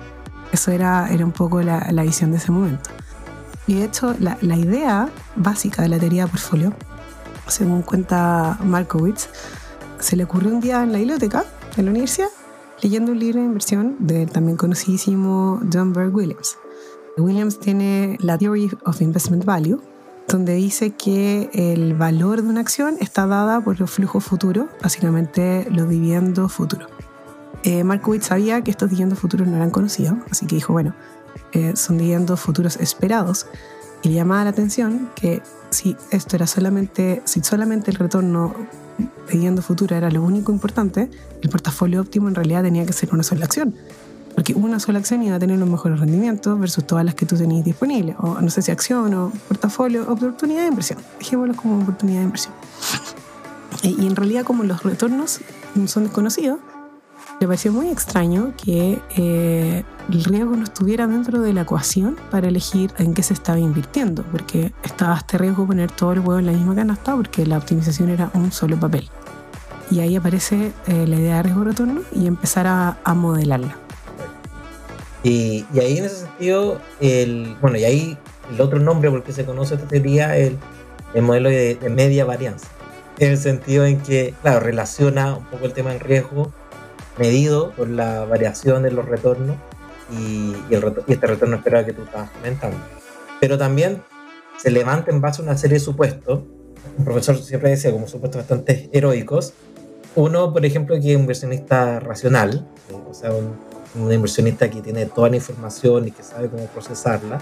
Eso 0.52 0.70
era, 0.70 1.08
era 1.10 1.24
un 1.24 1.32
poco 1.32 1.62
la, 1.62 1.90
la 1.92 2.02
visión 2.02 2.30
de 2.30 2.36
ese 2.36 2.52
momento. 2.52 2.90
Y 3.66 3.76
de 3.76 3.84
hecho, 3.86 4.14
la, 4.20 4.36
la 4.42 4.58
idea 4.58 5.08
básica 5.34 5.80
de 5.80 5.88
la 5.88 5.98
teoría 5.98 6.26
de 6.26 6.30
portfolio, 6.30 6.74
según 7.48 7.80
cuenta 7.80 8.58
Markowitz, 8.62 9.30
se 10.04 10.16
le 10.16 10.24
ocurrió 10.24 10.50
un 10.50 10.60
día 10.60 10.82
en 10.82 10.92
la 10.92 10.98
biblioteca 10.98 11.44
de 11.76 11.82
la 11.82 11.90
universidad 11.90 12.28
leyendo 12.82 13.12
un 13.12 13.18
libro 13.18 13.40
de 13.40 13.46
inversión 13.46 13.96
del 14.00 14.30
también 14.30 14.58
conocidísimo 14.58 15.60
John 15.72 15.94
Berg 15.94 16.14
Williams. 16.14 16.58
Williams 17.16 17.58
tiene 17.58 18.18
la 18.20 18.36
Theory 18.36 18.70
of 18.84 19.00
Investment 19.00 19.46
Value, 19.46 19.80
donde 20.28 20.54
dice 20.56 20.90
que 20.90 21.48
el 21.54 21.94
valor 21.94 22.42
de 22.42 22.48
una 22.48 22.60
acción 22.60 22.96
está 23.00 23.26
dada 23.26 23.62
por 23.62 23.80
los 23.80 23.90
flujos 23.90 24.22
futuros, 24.22 24.66
básicamente 24.82 25.66
los 25.70 25.88
dividendos 25.88 26.52
futuros. 26.52 26.90
Eh, 27.62 27.82
Markowitz 27.82 28.26
sabía 28.26 28.60
que 28.62 28.70
estos 28.70 28.90
dividendos 28.90 29.18
futuros 29.18 29.48
no 29.48 29.56
eran 29.56 29.70
conocidos, 29.70 30.18
así 30.30 30.46
que 30.46 30.56
dijo, 30.56 30.74
bueno, 30.74 30.94
eh, 31.52 31.72
son 31.76 31.96
dividendos 31.96 32.40
futuros 32.40 32.76
esperados. 32.76 33.46
Y 34.04 34.10
llamaba 34.10 34.44
la 34.44 34.50
atención 34.50 35.10
que 35.14 35.42
si 35.70 35.96
esto 36.10 36.36
era 36.36 36.46
solamente, 36.46 37.22
si 37.24 37.42
solamente 37.42 37.90
el 37.90 37.96
retorno 37.96 38.54
pidiendo 39.28 39.62
futura 39.62 39.96
era 39.96 40.10
lo 40.10 40.22
único 40.22 40.52
importante, 40.52 41.10
el 41.40 41.48
portafolio 41.48 42.02
óptimo 42.02 42.28
en 42.28 42.34
realidad 42.34 42.62
tenía 42.62 42.84
que 42.84 42.92
ser 42.92 43.14
una 43.14 43.22
sola 43.22 43.46
acción. 43.46 43.74
Porque 44.34 44.52
una 44.52 44.78
sola 44.78 44.98
acción 44.98 45.22
iba 45.22 45.36
a 45.36 45.38
tener 45.38 45.58
los 45.58 45.68
mejores 45.68 45.98
rendimientos 46.00 46.60
versus 46.60 46.86
todas 46.86 47.04
las 47.04 47.14
que 47.14 47.24
tú 47.24 47.36
tenías 47.36 47.64
disponibles. 47.64 48.16
O 48.18 48.38
no 48.40 48.50
sé 48.50 48.60
si 48.60 48.70
acción 48.70 49.14
o 49.14 49.32
portafolio 49.48 50.10
oportunidad 50.10 50.62
de 50.62 50.68
inversión. 50.68 50.98
Dejémoslo 51.18 51.56
como 51.56 51.80
oportunidad 51.80 52.18
de 52.18 52.24
inversión. 52.24 52.54
Y 53.82 54.06
en 54.06 54.16
realidad 54.16 54.44
como 54.44 54.64
los 54.64 54.82
retornos 54.82 55.40
son 55.86 56.04
desconocidos, 56.04 56.58
le 57.44 57.48
pareció 57.48 57.72
muy 57.72 57.90
extraño 57.90 58.54
que 58.56 59.02
eh, 59.18 59.84
el 60.10 60.24
riesgo 60.24 60.56
no 60.56 60.64
estuviera 60.64 61.06
dentro 61.06 61.42
de 61.42 61.52
la 61.52 61.60
ecuación 61.60 62.16
para 62.30 62.48
elegir 62.48 62.90
en 62.96 63.12
qué 63.12 63.22
se 63.22 63.34
estaba 63.34 63.58
invirtiendo, 63.58 64.22
porque 64.32 64.72
estaba 64.82 65.14
este 65.18 65.36
riesgo 65.36 65.66
poner 65.66 65.90
todo 65.90 66.14
el 66.14 66.20
huevo 66.20 66.38
en 66.38 66.46
la 66.46 66.52
misma 66.52 66.74
canasta 66.74 67.14
porque 67.14 67.44
la 67.44 67.58
optimización 67.58 68.08
era 68.08 68.30
un 68.32 68.50
solo 68.50 68.80
papel. 68.80 69.10
Y 69.90 70.00
ahí 70.00 70.16
aparece 70.16 70.72
eh, 70.86 71.06
la 71.06 71.16
idea 71.16 71.36
de 71.36 71.42
riesgo-retorno 71.42 72.00
y 72.14 72.26
empezar 72.26 72.66
a, 72.66 72.96
a 73.04 73.12
modelarla. 73.12 73.76
Y, 75.22 75.66
y, 75.74 75.80
ahí 75.80 75.98
en 75.98 76.06
ese 76.06 76.20
sentido, 76.20 76.80
el, 77.00 77.58
bueno, 77.60 77.76
y 77.76 77.84
ahí 77.84 78.18
el 78.54 78.58
otro 78.58 78.78
nombre 78.78 79.10
por 79.10 79.18
el 79.18 79.22
que 79.22 79.32
se 79.32 79.44
conoce 79.44 79.74
esta 79.74 79.86
teoría 79.86 80.34
es 80.34 80.48
el, 80.48 80.58
el 81.12 81.20
modelo 81.20 81.50
de, 81.50 81.74
de 81.74 81.90
media 81.90 82.24
varianza, 82.24 82.68
en 83.18 83.32
el 83.32 83.36
sentido 83.36 83.84
en 83.84 84.00
que, 84.00 84.32
claro, 84.40 84.60
relaciona 84.60 85.36
un 85.36 85.44
poco 85.44 85.66
el 85.66 85.74
tema 85.74 85.90
del 85.90 86.00
riesgo 86.00 86.50
medido 87.18 87.70
por 87.72 87.88
la 87.88 88.24
variación 88.24 88.82
de 88.82 88.90
los 88.90 89.06
retornos 89.06 89.56
y, 90.10 90.54
el 90.70 90.94
y 91.06 91.12
este 91.12 91.26
retorno 91.26 91.56
esperado 91.56 91.86
que 91.86 91.92
tú 91.92 92.02
estabas 92.02 92.30
comentando. 92.30 92.76
Pero 93.40 93.58
también 93.58 94.02
se 94.58 94.70
levanta 94.70 95.10
en 95.10 95.20
base 95.20 95.42
a 95.42 95.44
una 95.44 95.56
serie 95.56 95.78
de 95.78 95.84
supuestos. 95.84 96.40
Un 96.98 97.04
profesor 97.04 97.36
siempre 97.36 97.70
decía 97.70 97.90
como 97.92 98.06
supuestos 98.06 98.40
bastante 98.40 98.88
heroicos. 98.92 99.52
Uno, 100.16 100.52
por 100.52 100.64
ejemplo, 100.64 100.94
que 101.00 101.10
es 101.10 101.16
un 101.16 101.22
inversionista 101.22 101.98
racional, 101.98 102.68
o 103.08 103.14
sea, 103.14 103.32
un, 103.32 104.12
inversionista 104.12 104.68
que 104.70 104.80
tiene 104.80 105.06
toda 105.06 105.28
la 105.28 105.36
información 105.36 106.08
y 106.08 106.10
que 106.10 106.22
sabe 106.22 106.48
cómo 106.48 106.66
procesarla 106.66 107.40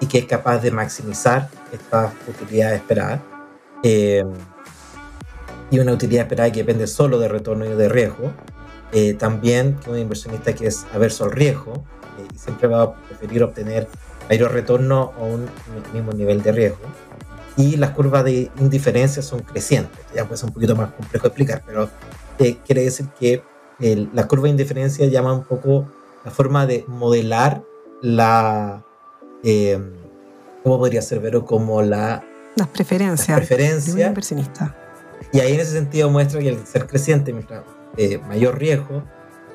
y 0.00 0.06
que 0.06 0.18
es 0.18 0.24
capaz 0.24 0.58
de 0.58 0.70
maximizar 0.70 1.48
esta 1.72 2.12
utilidad 2.28 2.74
esperada. 2.74 3.22
Eh, 3.84 4.24
y 5.70 5.78
una 5.78 5.92
utilidad 5.92 6.22
esperada 6.22 6.52
que 6.52 6.60
depende 6.60 6.86
solo 6.86 7.18
de 7.18 7.28
retorno 7.28 7.64
y 7.64 7.70
de 7.70 7.88
riesgo. 7.88 8.32
Eh, 8.92 9.14
también 9.14 9.76
que 9.82 9.90
un 9.90 9.98
inversionista 9.98 10.54
que 10.54 10.66
es 10.66 10.84
averso 10.92 11.24
al 11.24 11.32
riesgo 11.32 11.84
eh, 12.18 12.28
y 12.34 12.38
siempre 12.38 12.68
va 12.68 12.82
a 12.82 12.94
preferir 12.94 13.42
obtener 13.42 13.88
mayor 14.28 14.52
retorno 14.52 15.12
a 15.18 15.22
un 15.22 15.46
mismo 15.94 16.12
nivel 16.12 16.42
de 16.42 16.52
riesgo. 16.52 16.84
Y 17.56 17.76
las 17.76 17.90
curvas 17.90 18.24
de 18.24 18.50
indiferencia 18.60 19.22
son 19.22 19.40
crecientes. 19.40 19.98
Ya 20.14 20.24
puede 20.26 20.36
ser 20.36 20.48
un 20.48 20.54
poquito 20.54 20.76
más 20.76 20.92
complejo 20.92 21.24
de 21.24 21.28
explicar, 21.28 21.62
pero 21.66 21.88
eh, 22.38 22.58
quiere 22.66 22.82
decir 22.82 23.06
que 23.18 23.42
la 24.12 24.28
curva 24.28 24.44
de 24.44 24.50
indiferencia 24.50 25.06
llama 25.06 25.32
un 25.32 25.42
poco 25.42 25.88
la 26.24 26.30
forma 26.30 26.66
de 26.66 26.84
modelar 26.86 27.62
la... 28.00 28.84
¿Cómo 30.62 30.78
podría 30.78 31.02
ser, 31.02 31.18
Vero? 31.18 31.44
Como 31.44 31.82
la... 31.82 32.24
Las 32.54 32.68
preferencias. 32.68 33.28
Las 33.28 33.38
preferencias. 33.38 33.96
De 33.96 34.02
un 34.02 34.08
inversionista. 34.08 34.76
Y 35.32 35.40
ahí 35.40 35.54
en 35.54 35.60
ese 35.60 35.72
sentido 35.72 36.10
muestra 36.10 36.40
que 36.40 36.50
el 36.50 36.64
ser 36.64 36.86
creciente, 36.86 37.32
mientras 37.32 37.64
eh, 37.96 38.18
mayor 38.18 38.58
riesgo, 38.58 39.02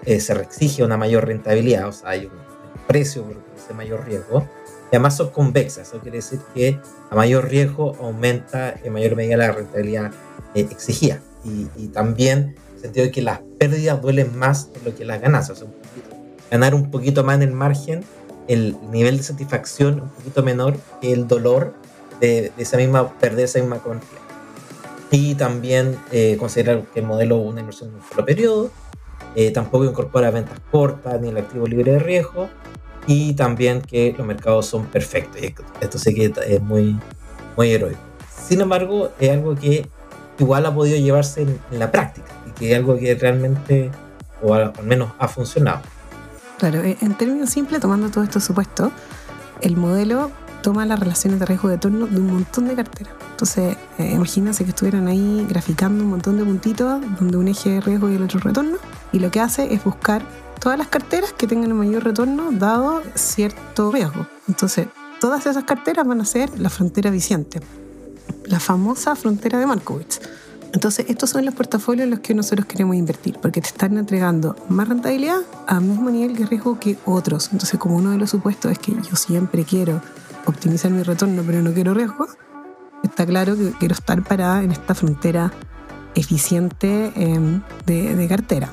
eh, 0.06 0.20
se 0.20 0.34
exige 0.34 0.84
una 0.84 0.98
mayor 0.98 1.28
rentabilidad, 1.28 1.88
o 1.88 1.92
sea, 1.92 2.10
hay 2.10 2.26
un 2.26 2.32
precio 2.88 3.24
por 3.24 3.36
ese 3.58 3.74
mayor 3.74 4.06
riesgo. 4.06 4.48
Y 4.92 4.96
además 4.96 5.18
son 5.18 5.32
convexas, 5.32 5.90
eso 5.90 6.00
quiere 6.00 6.18
decir 6.18 6.40
que 6.54 6.80
a 7.10 7.16
mayor 7.16 7.50
riesgo 7.50 7.96
aumenta 8.00 8.74
en 8.84 8.94
mayor 8.94 9.16
medida 9.16 9.36
la 9.36 9.52
rentabilidad 9.52 10.12
eh, 10.56 10.68
exigida. 10.72 11.20
Y, 11.44 11.88
también 11.90 12.56
en 12.70 12.76
el 12.76 12.82
sentido 12.82 13.06
de 13.06 13.12
que 13.12 13.22
las 13.22 13.40
pérdidas 13.58 14.02
duelen 14.02 14.38
más 14.38 14.72
de 14.74 14.82
lo 14.84 14.96
que 14.96 15.06
las 15.06 15.22
ganancias. 15.22 15.62
O 15.62 15.66
sea, 15.66 15.74
ganar 16.52 16.76
un 16.76 16.92
poquito 16.92 17.24
más 17.24 17.38
en 17.38 17.44
el 17.44 17.52
margen, 17.52 18.04
el 18.48 18.78
nivel 18.92 19.18
de 19.18 19.24
satisfacción 19.24 20.02
un 20.02 20.10
poquito 20.10 20.44
menor 20.44 20.78
que 21.02 21.14
el 21.14 21.28
dolor 21.28 21.74
de, 22.20 22.52
esa 22.58 22.78
misma, 22.78 23.14
perder 23.20 23.46
esa 23.46 23.60
misma 23.60 23.82
cantidad 23.82 24.27
y 25.12 25.36
también 25.36 25.98
eh, 26.12 26.36
considerar 26.40 26.84
que 26.94 27.00
el 27.00 27.06
modelo 27.06 27.38
una 27.38 27.62
inversión 27.62 27.90
en 27.90 27.96
un 27.96 28.02
solo 28.02 28.26
periodo, 28.26 28.72
eh, 29.36 29.52
tampoco 29.52 29.86
incorpora 29.86 30.32
ventas 30.32 30.60
cortas 30.72 31.22
ni 31.22 31.30
el 31.30 31.38
activo 31.38 31.68
libre 31.68 31.94
de 31.94 32.00
riesgo 32.00 32.50
y 33.06 33.34
también 33.34 33.82
que 33.82 34.14
los 34.18 34.28
mercados 34.28 34.66
son 34.66 34.86
perfectos. 34.86 35.42
esto 35.80 35.98
sé 35.98 36.14
que 36.14 36.34
es 36.48 36.62
muy, 36.62 37.00
muy 37.56 37.72
heroico. 37.72 38.00
Sin 38.48 38.62
embargo, 38.62 39.12
es 39.20 39.32
algo 39.32 39.56
que 39.56 39.88
igual 40.40 40.66
ha 40.66 40.74
podido 40.74 40.98
llevarse 40.98 41.44
en, 41.44 41.60
la 41.72 41.92
práctica 41.92 42.28
y 42.48 42.52
que 42.52 42.72
es 42.72 42.78
algo 42.78 42.98
que 42.98 43.16
realmente, 43.16 43.92
o 44.42 44.54
al, 44.54 44.74
menos 44.84 45.12
ha 45.20 45.28
funcionado. 45.28 45.82
Claro, 46.58 46.82
eh, 46.82 46.98
en 47.02 47.16
términos 47.16 47.50
simples, 47.50 47.80
tomando 47.82 48.10
todo 48.10 48.24
esto 48.24 48.40
supuesto, 48.40 48.92
el 49.62 49.78
modelo 49.78 50.32
toma 50.68 50.86
las 50.86 51.00
relaciones 51.00 51.40
de 51.40 51.46
riesgo 51.46 51.70
de 51.70 51.78
turno 51.78 52.08
de 52.08 52.20
un 52.20 52.28
montón 52.28 52.68
de 52.68 52.76
carteras. 52.76 53.14
Entonces, 53.32 53.78
eh, 54.00 54.12
imagínense 54.12 54.66
que 54.66 54.72
estuvieran 54.72 55.08
ahí 55.08 55.46
graficando 55.48 56.04
un 56.04 56.10
montón 56.10 56.38
de 56.38 56.44
puntitos 56.44 57.02
donde 57.18 57.38
un 57.38 57.48
eje 57.48 57.70
de 57.70 57.80
riesgo 57.80 58.10
y 58.10 58.16
el 58.16 58.24
otro 58.24 58.42
retorno. 58.42 58.76
Y 59.14 59.20
lo 59.20 59.32
que 59.32 59.40
hace 59.40 59.74
es 59.74 59.82
buscar 59.86 60.24
todas 60.60 60.78
las 60.78 60.90
carteras 60.90 61.32
que 61.32 61.48
tengan 61.48 61.72
un 61.72 61.78
mayor 61.78 62.04
retorno 62.04 62.52
dado 62.52 63.02
cierto 63.16 63.94
riesgo. 63.94 64.28
Entonces, 64.50 64.88
todas 65.22 65.46
esas 65.46 65.64
carteras 65.64 66.06
van 66.06 66.20
a 66.20 66.26
ser 66.26 66.60
la 66.60 66.70
frontera 66.70 67.12
viciente, 67.12 67.62
la 68.44 68.60
famosa 68.60 69.16
frontera 69.16 69.60
de 69.60 69.68
Markowitz. 69.68 70.20
Entonces, 70.74 71.06
estos 71.08 71.30
son 71.30 71.46
los 71.46 71.54
portafolios 71.54 72.04
en 72.04 72.10
los 72.10 72.20
que 72.20 72.34
nosotros 72.34 72.66
queremos 72.66 72.98
invertir, 72.98 73.40
porque 73.42 73.62
te 73.62 73.70
están 73.70 73.98
entregando 73.98 74.58
más 74.68 74.90
rentabilidad 74.90 75.40
a 75.66 75.80
mismo 75.80 76.10
nivel 76.10 76.36
de 76.36 76.46
riesgo 76.46 76.78
que 76.78 76.98
otros. 77.06 77.52
Entonces, 77.54 77.80
como 77.80 77.96
uno 77.96 78.12
de 78.12 78.18
los 78.18 78.32
supuestos 78.32 78.70
es 78.74 78.80
que 78.80 78.92
yo 78.92 79.16
siempre 79.16 79.64
quiero 79.64 80.02
optimizar 80.48 80.92
mi 80.92 81.04
retorno, 81.04 81.44
pero 81.46 81.62
no 81.62 81.74
quiero 81.74 81.94
riesgo, 81.94 82.28
está 83.04 83.26
claro 83.26 83.56
que 83.56 83.72
quiero 83.80 83.94
estar 83.94 84.24
parada 84.24 84.64
en 84.64 84.72
esta 84.72 84.96
frontera 84.96 85.52
eficiente 86.16 87.12
em, 87.16 87.62
de, 87.86 88.28
cartera. 88.28 88.70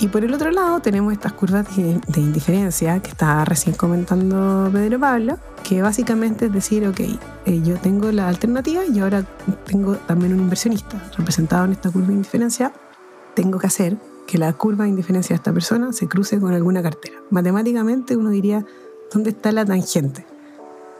Y 0.00 0.08
por 0.08 0.24
el 0.24 0.32
otro 0.32 0.50
lado 0.50 0.80
tenemos 0.80 1.12
estas 1.12 1.32
curvas 1.32 1.66
de, 1.76 2.20
indiferencia 2.20 3.00
que 3.00 3.10
está 3.10 3.44
recién 3.44 3.74
comentando 3.74 4.70
Pedro 4.72 5.00
Pablo, 5.00 5.38
que 5.64 5.82
básicamente 5.82 6.46
es 6.46 6.52
decir, 6.52 6.86
ok, 6.86 7.00
eh, 7.00 7.62
yo 7.64 7.76
tengo 7.78 8.10
la 8.12 8.28
alternativa 8.28 8.84
y 8.86 9.00
ahora 9.00 9.24
tengo 9.64 9.96
también 9.96 10.34
un 10.34 10.40
inversionista 10.40 11.02
representado 11.16 11.64
en 11.64 11.72
esta 11.72 11.90
curva 11.90 12.08
de 12.08 12.14
indiferencia, 12.14 12.72
tengo 13.34 13.58
que 13.58 13.66
hacer 13.66 13.96
que 14.26 14.38
la 14.38 14.52
curva 14.52 14.84
de 14.84 14.90
indiferencia 14.90 15.34
de 15.34 15.38
esta 15.38 15.52
persona 15.52 15.92
se 15.92 16.06
cruce 16.06 16.38
con 16.38 16.52
alguna 16.52 16.82
cartera. 16.82 17.18
Matemáticamente 17.30 18.16
uno 18.16 18.30
diría, 18.30 18.64
¿dónde 19.12 19.30
está 19.30 19.50
la 19.50 19.64
tangente? 19.64 20.37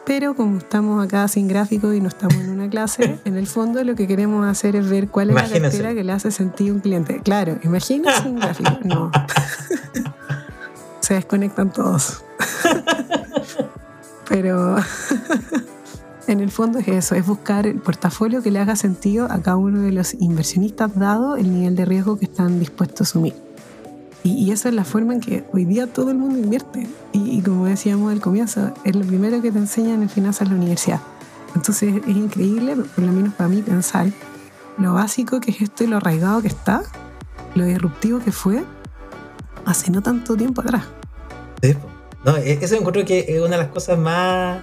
Pero 0.09 0.35
como 0.35 0.57
estamos 0.57 1.05
acá 1.05 1.29
sin 1.29 1.49
gráfico 1.49 1.93
y 1.93 2.01
no 2.01 2.09
estamos 2.09 2.37
en 2.37 2.49
una 2.49 2.71
clase, 2.71 3.21
en 3.27 3.37
el 3.37 3.47
fondo 3.47 3.85
lo 3.85 3.95
que 3.95 4.07
queremos 4.07 4.47
hacer 4.47 4.75
es 4.75 4.89
ver 4.89 5.09
cuál 5.09 5.29
es 5.29 5.37
la 5.37 5.61
cartera 5.61 5.93
que 5.93 6.03
le 6.03 6.13
hace 6.13 6.31
sentir 6.31 6.73
un 6.73 6.81
cliente. 6.81 7.21
Claro, 7.21 7.59
imagínense 7.63 8.27
un 8.27 8.37
gráfico. 8.37 8.71
No. 8.85 9.11
Se 11.01 11.15
desconectan 11.15 11.73
todos. 11.73 12.25
pero 14.29 14.77
en 16.27 16.41
el 16.41 16.51
fondo 16.51 16.79
es 16.79 16.89
eso, 16.89 17.15
es 17.15 17.27
buscar 17.27 17.67
el 17.67 17.79
portafolio 17.79 18.43
que 18.43 18.51
le 18.51 18.61
haga 18.61 18.77
sentido 18.77 19.27
a 19.31 19.43
cada 19.43 19.59
uno 19.59 19.83
de 19.83 19.93
los 19.93 20.15
inversionistas 20.15 20.95
dado 20.95 21.37
el 21.37 21.53
nivel 21.53 21.77
de 21.77 21.85
riesgo 21.85 22.19
que 22.19 22.25
están 22.25 22.59
dispuestos 22.59 23.01
a 23.01 23.05
asumir. 23.11 23.48
Y, 24.37 24.53
esa 24.53 24.69
es 24.69 24.75
la 24.75 24.85
forma 24.85 25.15
en 25.15 25.21
que 25.21 25.45
hoy 25.53 25.65
día 25.65 25.87
todo 25.87 26.11
el 26.11 26.19
mundo 26.19 26.39
invierte. 26.39 26.87
Y, 27.13 27.41
como 27.43 27.67
decíamos 27.67 28.13
al 28.13 28.21
comienzo, 28.21 28.73
es 28.85 28.95
lo 28.95 29.05
primero 29.05 29.41
que 29.41 29.51
te 29.51 29.59
enseñan 29.59 30.03
en 30.03 30.09
finanzas 30.09 30.43
en 30.43 30.55
la 30.55 30.57
universidad. 30.57 31.01
Entonces 31.55 31.95
es 32.07 32.17
increíble, 32.17 32.77
por 32.77 33.05
lo 33.05 33.13
menos 33.13 33.35
para 33.35 33.49
mí, 33.49 33.63
pensar 33.63 34.09
lo 34.77 34.95
básico 34.95 35.41
que 35.41 35.51
es 35.51 35.63
esto 35.63 35.85
y 35.85 35.87
lo 35.87 35.97
arraigado 35.97 36.43
que 36.43 36.49
está, 36.49 36.83
lo 37.55 37.65
disruptivo 37.65 38.21
que 38.21 38.33
fue 38.33 38.65
hace 39.65 39.91
no 39.91 40.03
tanto 40.03 40.37
tiempo 40.37 40.61
atrás. 40.61 40.85
No, 42.25 42.37
e-, 42.37 42.59
eso 42.61 42.77
encuentro 42.77 43.05
que 43.05 43.25
es 43.29 43.41
una 43.41 43.57
de 43.57 43.63
las 43.63 43.69
cosas 43.69 43.99
más, 43.99 44.63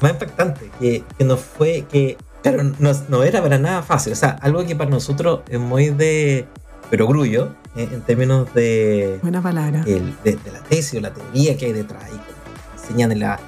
más 0.00 0.12
impactantes, 0.12 0.68
que, 0.80 1.04
que 1.16 1.24
nos 1.24 1.40
fue, 1.40 1.86
que 1.90 2.18
pero 2.42 2.64
no, 2.64 2.92
no, 3.08 3.22
era 3.22 3.42
para 3.42 3.58
nada 3.58 3.82
fácil. 3.82 4.12
O 4.12 4.16
sea, 4.16 4.30
algo 4.40 4.64
que 4.64 4.74
para 4.74 4.90
nosotros 4.90 5.40
es 5.48 5.60
muy 5.60 5.90
de 5.90 6.46
pero 6.90 7.06
grullo 7.06 7.54
en 7.76 8.02
términos 8.02 8.52
de, 8.52 9.18
Buena 9.22 9.40
palabra. 9.40 9.82
de, 9.84 10.02
la 10.52 10.60
tesis 10.68 10.98
o 10.98 11.00
la 11.00 11.14
teoría 11.14 11.56
que 11.56 11.66
hay 11.66 11.72
detrás. 11.72 12.04
Y 12.08 12.16
como 12.16 12.82
enseñan 12.82 13.12
en 13.12 13.20
la 13.20 13.40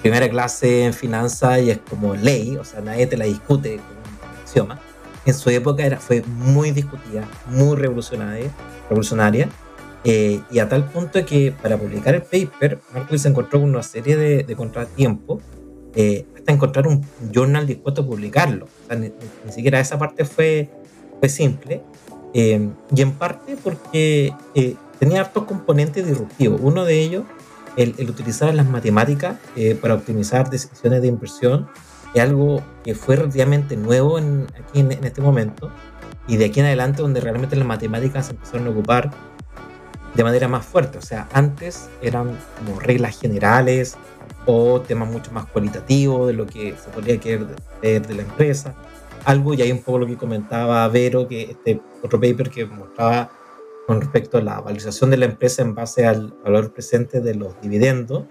primera 0.00 0.28
clase 0.28 0.84
en 0.84 0.94
finanzas 0.94 1.60
y 1.60 1.70
es 1.70 1.78
como 1.78 2.14
ley, 2.14 2.56
o 2.56 2.64
sea, 2.64 2.80
nadie 2.80 3.06
te 3.06 3.16
la 3.16 3.24
discute 3.24 3.76
como 3.76 4.00
un 4.00 4.42
axioma. 4.42 4.80
En 5.26 5.34
su 5.34 5.50
época 5.50 5.84
era, 5.84 5.98
fue 5.98 6.22
muy 6.22 6.70
discutida, 6.70 7.28
muy 7.48 7.76
revolucionaria, 7.76 8.50
revolucionaria 8.88 9.48
eh, 10.04 10.42
y 10.50 10.58
a 10.58 10.68
tal 10.68 10.84
punto 10.84 11.24
que 11.24 11.50
para 11.50 11.78
publicar 11.78 12.14
el 12.14 12.22
paper, 12.22 12.78
Marcos 12.92 13.22
se 13.22 13.28
encontró 13.28 13.60
con 13.60 13.70
una 13.70 13.82
serie 13.82 14.16
de, 14.16 14.42
de 14.42 14.54
contratiempos 14.54 15.42
eh, 15.94 16.26
hasta 16.36 16.52
encontrar 16.52 16.86
un 16.86 17.02
journal 17.32 17.66
dispuesto 17.66 18.02
a 18.02 18.06
publicarlo. 18.06 18.66
O 18.66 18.86
sea, 18.86 18.96
ni, 18.96 19.10
ni, 19.44 19.52
siquiera 19.52 19.80
esa 19.80 19.98
parte 19.98 20.26
fue, 20.26 20.70
fue 21.20 21.28
simple. 21.30 21.82
Eh, 22.34 22.68
y 22.94 23.00
en 23.00 23.12
parte 23.12 23.56
porque 23.62 24.34
eh, 24.56 24.74
tenía 24.98 25.20
hartos 25.20 25.44
componentes 25.44 26.04
disruptivos. 26.04 26.60
Uno 26.62 26.84
de 26.84 27.00
ellos, 27.00 27.24
el, 27.76 27.94
utilizar 28.10 28.52
las 28.52 28.68
matemáticas 28.68 29.36
eh, 29.54 29.76
para 29.80 29.94
optimizar 29.94 30.50
decisiones 30.50 31.00
de 31.00 31.08
inversión, 31.08 31.68
es 32.12 32.22
algo 32.22 32.60
que 32.84 32.94
fue 32.94 33.16
relativamente 33.16 33.76
nuevo 33.76 34.18
en, 34.18 34.48
aquí 34.58 34.80
en, 34.80 34.92
este 34.92 35.20
momento. 35.20 35.70
Y 36.26 36.36
de 36.36 36.46
aquí 36.46 36.60
en 36.60 36.66
adelante, 36.66 37.02
donde 37.02 37.20
realmente 37.20 37.54
las 37.54 37.66
matemáticas 37.66 38.26
se 38.26 38.32
empezaron 38.32 38.66
a 38.66 38.70
ocupar 38.70 39.10
de 40.14 40.24
manera 40.24 40.48
más 40.48 40.66
fuerte. 40.66 40.98
O 40.98 41.02
sea, 41.02 41.28
antes 41.32 41.88
eran 42.02 42.36
como 42.58 42.80
reglas 42.80 43.18
generales 43.20 43.96
o 44.46 44.80
temas 44.80 45.08
mucho 45.08 45.30
más 45.32 45.46
cualitativos 45.46 46.26
de 46.26 46.32
lo 46.32 46.46
que 46.46 46.74
se 46.82 46.90
podría 46.90 47.18
querer 47.18 47.46
de 47.82 48.14
la 48.14 48.22
empresa 48.22 48.74
algo, 49.24 49.54
y 49.54 49.62
hay 49.62 49.72
un 49.72 49.82
poco 49.82 49.98
lo 49.98 50.06
que 50.06 50.16
comentaba 50.16 50.86
Vero, 50.88 51.26
que 51.26 51.42
este 51.42 51.80
otro 52.02 52.20
paper 52.20 52.50
que 52.50 52.66
mostraba 52.66 53.30
con 53.86 54.00
respecto 54.00 54.38
a 54.38 54.42
la 54.42 54.60
valorización 54.60 55.10
de 55.10 55.18
la 55.18 55.26
empresa 55.26 55.62
en 55.62 55.74
base 55.74 56.06
al 56.06 56.34
valor 56.42 56.72
presente 56.72 57.20
de 57.20 57.34
los 57.34 57.60
dividendos, 57.60 58.24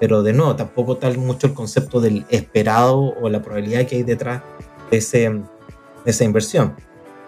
pero 0.00 0.22
de 0.22 0.32
nuevo, 0.32 0.56
tampoco 0.56 0.96
tal 0.96 1.18
mucho 1.18 1.46
el 1.46 1.54
concepto 1.54 2.00
del 2.00 2.24
esperado 2.28 3.14
o 3.20 3.28
la 3.28 3.42
probabilidad 3.42 3.86
que 3.86 3.96
hay 3.96 4.02
detrás 4.02 4.42
de, 4.90 4.98
ese, 4.98 5.30
de 5.30 5.42
esa 6.04 6.24
inversión. 6.24 6.74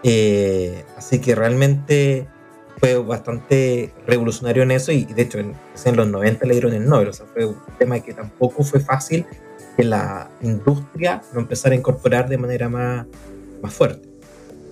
Eh, 0.03 0.85
así 0.97 1.21
que 1.21 1.35
realmente 1.35 2.29
fue 2.79 2.97
bastante 2.97 3.93
revolucionario 4.07 4.63
en 4.63 4.71
eso 4.71 4.93
y 4.93 5.05
de 5.05 5.23
hecho 5.23 5.39
en, 5.39 5.55
en 5.85 5.97
los 5.97 6.09
90 6.09 6.47
le 6.47 6.53
dieron 6.53 6.73
el 6.75 6.89
Nobel, 6.89 7.09
o 7.09 7.13
sea, 7.13 7.27
fue 7.27 7.47
un 7.47 7.57
tema 7.79 8.01
que 8.01 8.13
tampoco 8.13 8.63
fue 8.65 8.81
fácil 8.81 9.25
que 9.77 9.85
la 9.85 10.29
industria 10.43 11.23
lo 11.33 11.41
empezara 11.41 11.75
a 11.75 11.79
incorporar 11.79 12.29
de 12.29 12.39
manera 12.39 12.69
más, 12.69 13.07
más 13.63 13.73
fuerte. 13.73 14.09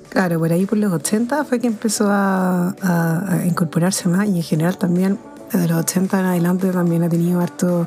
Claro, 0.08 0.38
por 0.38 0.52
ahí 0.52 0.64
por 0.64 0.78
los 0.78 0.92
80 0.92 1.44
fue 1.44 1.58
que 1.58 1.66
empezó 1.66 2.06
a, 2.08 2.74
incorporarse 3.44 4.08
más 4.08 4.28
y 4.28 4.36
en 4.36 4.42
general 4.42 4.78
también 4.78 5.18
desde 5.52 5.68
los 5.68 5.78
80 5.78 6.20
en 6.20 6.26
adelante 6.26 6.70
también 6.70 7.02
ha 7.02 7.08
tenido 7.08 7.40
harto 7.40 7.86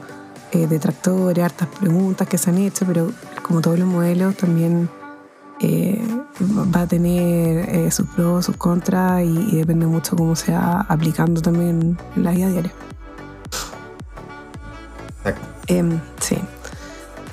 eh, 0.51 0.67
detractores, 0.67 1.43
hartas 1.43 1.69
preguntas 1.79 2.27
que 2.27 2.37
se 2.37 2.49
han 2.49 2.57
hecho, 2.57 2.85
pero 2.85 3.11
como 3.41 3.61
todos 3.61 3.79
los 3.79 3.87
modelos 3.87 4.35
también 4.35 4.89
eh, 5.59 5.99
va 6.75 6.81
a 6.81 6.87
tener 6.87 7.69
eh, 7.69 7.91
sus 7.91 8.07
pros, 8.07 8.45
sus 8.45 8.57
contras 8.57 9.23
y, 9.23 9.57
depende 9.57 9.87
mucho 9.87 10.15
cómo 10.15 10.35
se 10.35 10.51
va 10.51 10.81
aplicando 10.81 11.41
también 11.41 11.97
en 12.15 12.23
la 12.23 12.31
vida 12.31 12.49
diaria. 12.49 12.71
Em, 15.67 15.99
sí. 16.21 16.37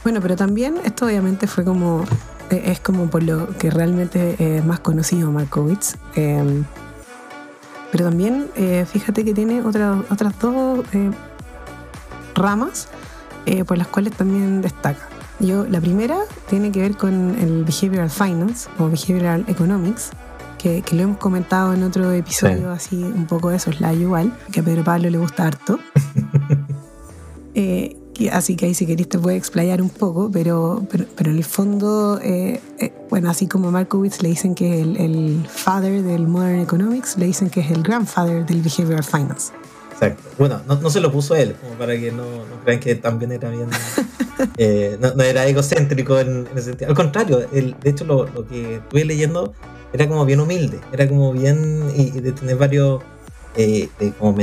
Bueno, 0.03 0.21
pero 0.21 0.37
también 0.37 0.77
esto 0.85 1.07
obviamente 1.07 1.47
fue 1.47 1.65
como, 1.65 2.05
eh, 2.51 2.63
es 2.67 2.81
como 2.81 3.09
por 3.09 3.23
lo 3.23 3.49
que 3.59 3.71
realmente 3.71 4.57
es 4.57 4.65
más 4.65 4.81
conocido 4.81 5.31
Markowitz. 5.31 5.97
Em, 6.17 6.65
pero 7.93 8.07
también 8.07 8.51
eh, 8.57 8.87
fíjate 8.91 9.25
que 9.25 9.35
tiene 9.35 9.63
otras 9.63 10.39
dos 10.41 10.85
ramas 12.35 12.89
por 13.67 13.79
las 13.79 13.87
cuales 13.87 14.15
también 14.15 14.63
destaca. 14.63 15.14
Yo, 15.41 15.67
la 15.67 15.81
primera 15.81 16.19
tiene 16.49 16.71
que 16.71 16.81
ver 16.81 16.97
con 16.97 17.37
el 17.39 17.65
Behavioral 17.65 18.11
Finance 18.11 18.69
o 18.79 18.89
Behavioral 18.89 19.45
Economics, 19.49 20.11
que, 20.59 20.83
lo 20.93 21.03
hemos 21.03 21.19
comentado 21.19 21.75
en 21.75 21.83
otro 21.83 22.11
episodio, 22.13 22.71
así 22.71 22.97
un 22.97 23.27
poco 23.27 23.51
de 23.51 23.57
eso, 23.57 23.71
es 23.71 23.81
la 23.81 23.93
igual, 23.93 24.33
que 24.51 24.61
a 24.61 24.63
Pedro 24.63 24.85
Pablo 24.85 25.11
le 25.11 25.19
gusta 25.19 25.47
harto. 25.47 25.79
Eh, 27.57 27.97
así 28.33 28.57
que 28.57 28.67
ahí 28.67 28.75
si 28.75 28.85
queréis 28.85 29.09
te 29.09 29.17
puede 29.17 29.37
explayar 29.37 29.81
un 29.81 29.89
poco, 29.89 30.29
pero, 30.29 30.85
pero, 30.91 31.31
en 31.31 31.37
el 31.37 31.45
fondo, 31.45 32.19
eh, 32.21 32.61
eh, 32.81 32.93
bueno, 33.09 33.31
así 33.31 33.47
como 33.47 33.71
Markowitz 33.71 34.23
le 34.23 34.31
dicen 34.31 34.57
que 34.57 34.81
es 34.81 34.83
el, 34.85 34.97
el, 34.97 35.47
father 35.49 36.03
del 36.03 36.27
Modern 36.27 36.59
Economics, 36.59 37.17
le 37.17 37.27
dicen 37.27 37.51
que 37.51 37.61
es 37.61 37.71
el 37.71 37.85
grandfather 37.85 38.45
del 38.45 38.61
Behavioral 38.61 39.05
Finance. 39.05 39.53
Exacto. 39.93 40.29
Bueno, 40.37 40.61
no, 40.67 40.91
se 40.91 41.01
lo 41.01 41.13
puso 41.13 41.37
él, 41.37 41.55
como 41.61 41.75
para 41.75 41.97
que 41.97 42.11
no, 42.11 42.25
crean 42.65 42.81
que 42.81 42.97
también 42.97 43.31
era 43.31 43.51
bien. 43.51 43.69
Eh, 44.59 44.99
no, 45.01 45.23
era 45.23 45.47
egocéntrico 45.47 46.19
en, 46.19 46.47
ese 46.55 46.71
sentido. 46.71 46.91
Al 46.91 46.97
contrario, 46.97 47.39
de 47.39 47.75
hecho, 47.85 48.05
lo, 48.05 48.27
que 48.47 48.77
estuve 48.77 49.05
leyendo 49.05 49.53
era 49.93 50.09
como 50.09 50.25
bien 50.25 50.41
humilde, 50.41 50.81
era 50.93 51.09
como 51.09 51.33
bien. 51.33 51.91
y, 51.97 52.11
de 52.11 52.33
tener 52.33 52.57
varios. 52.57 53.03
Eh, 53.57 53.89
como 54.19 54.37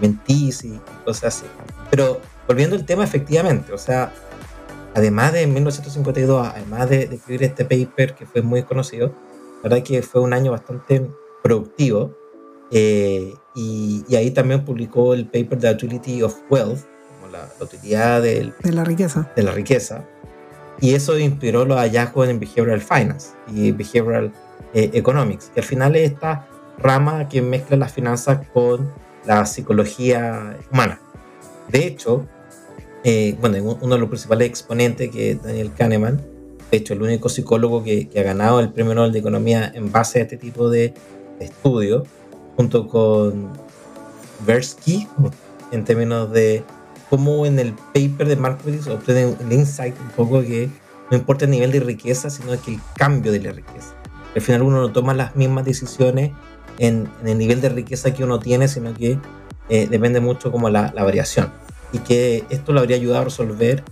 mentís 0.00 0.64
y 0.64 0.78
cosas 1.04 1.36
así. 1.36 1.46
Pero 1.90 2.20
volviendo 2.46 2.76
al 2.76 2.84
tema, 2.84 3.02
efectivamente, 3.02 3.72
o 3.72 3.78
sea, 3.78 4.12
además 4.94 5.32
de 5.32 5.46
1952, 5.46 6.48
además 6.54 6.90
de, 6.90 7.04
escribir 7.04 7.44
este 7.44 7.64
paper 7.64 8.14
que 8.14 8.26
fue 8.26 8.42
muy 8.42 8.62
conocido, 8.64 9.14
la 9.62 9.70
verdad 9.70 9.82
que 9.82 10.02
fue 10.02 10.20
un 10.20 10.32
año 10.32 10.52
bastante 10.52 11.08
productivo. 11.42 12.14
Eh, 12.70 13.34
y, 13.54 14.04
ahí 14.14 14.30
también 14.30 14.64
publicó 14.64 15.14
el 15.14 15.26
paper 15.26 15.58
The 15.58 15.70
Utility 15.72 16.22
of 16.22 16.36
Wealth, 16.50 16.80
como 17.28 17.36
la, 17.36 17.48
utilidad 17.60 18.22
de 18.22 18.52
la 18.62 18.84
riqueza. 18.84 19.30
De 19.36 19.42
la 19.42 19.52
riqueza. 19.52 20.04
Y 20.80 20.94
eso 20.94 21.18
inspiró 21.18 21.64
los 21.64 21.78
hallazgos 21.78 22.28
en 22.28 22.38
Behavioral 22.38 22.80
Finance 22.80 23.30
y 23.52 23.72
Behavioral 23.72 24.32
eh, 24.74 24.90
Economics, 24.92 25.50
que 25.52 25.60
al 25.60 25.66
final 25.66 25.96
es 25.96 26.12
esta 26.12 26.46
rama 26.78 27.28
que 27.28 27.42
mezcla 27.42 27.76
las 27.76 27.92
finanzas 27.92 28.46
con 28.52 28.92
la 29.26 29.44
psicología 29.46 30.56
humana. 30.70 31.00
De 31.68 31.84
hecho, 31.84 32.26
eh, 33.02 33.36
bueno, 33.40 33.76
uno 33.80 33.94
de 33.94 34.00
los 34.00 34.08
principales 34.08 34.48
exponentes 34.48 35.10
que 35.10 35.32
es 35.32 35.42
Daniel 35.42 35.72
Kahneman, 35.76 36.22
de 36.70 36.76
hecho 36.76 36.94
el 36.94 37.02
único 37.02 37.28
psicólogo 37.28 37.82
que, 37.82 38.08
que, 38.08 38.20
ha 38.20 38.22
ganado 38.22 38.60
el 38.60 38.70
premio 38.70 38.94
Nobel 38.94 39.12
de 39.12 39.18
Economía 39.18 39.72
en 39.74 39.90
base 39.90 40.20
a 40.20 40.22
este 40.22 40.36
tipo 40.36 40.70
de 40.70 40.94
estudio, 41.40 42.04
junto 42.56 42.86
con 42.86 43.52
Versky, 44.46 45.08
en 45.72 45.84
términos 45.84 46.30
de 46.30 46.62
cómo 47.10 47.46
en 47.46 47.58
el 47.58 47.72
paper 47.94 48.28
de 48.28 48.36
Markowitz 48.36 48.86
obtienen 48.86 49.36
el 49.40 49.52
insight 49.52 49.94
un 50.00 50.10
poco 50.10 50.40
que 50.42 50.68
no 51.10 51.16
importa 51.16 51.46
el 51.46 51.50
nivel 51.50 51.72
de 51.72 51.80
riqueza, 51.80 52.30
sino 52.30 52.60
que 52.60 52.74
el 52.74 52.80
cambio 52.96 53.32
de 53.32 53.40
la 53.40 53.52
riqueza. 53.52 53.94
Al 54.34 54.42
final 54.42 54.62
uno 54.62 54.80
no 54.80 54.92
toma 54.92 55.14
las 55.14 55.36
mismas 55.36 55.64
decisiones 55.64 56.32
en, 56.78 57.08
el 57.24 57.38
nivel 57.38 57.60
de 57.60 57.70
riqueza 57.70 58.12
que 58.12 58.24
uno 58.24 58.38
tiene, 58.38 58.68
sino 58.68 58.94
que 58.94 59.18
eh, 59.68 59.86
depende 59.90 60.20
mucho 60.20 60.52
como 60.52 60.68
la, 60.68 60.92
la, 60.94 61.02
variación. 61.04 61.50
Y 61.92 61.98
que 61.98 62.44
esto 62.50 62.72
lo 62.72 62.80
habría 62.80 62.96
ayudado 62.96 63.22
a 63.22 63.24
resolver 63.24 63.82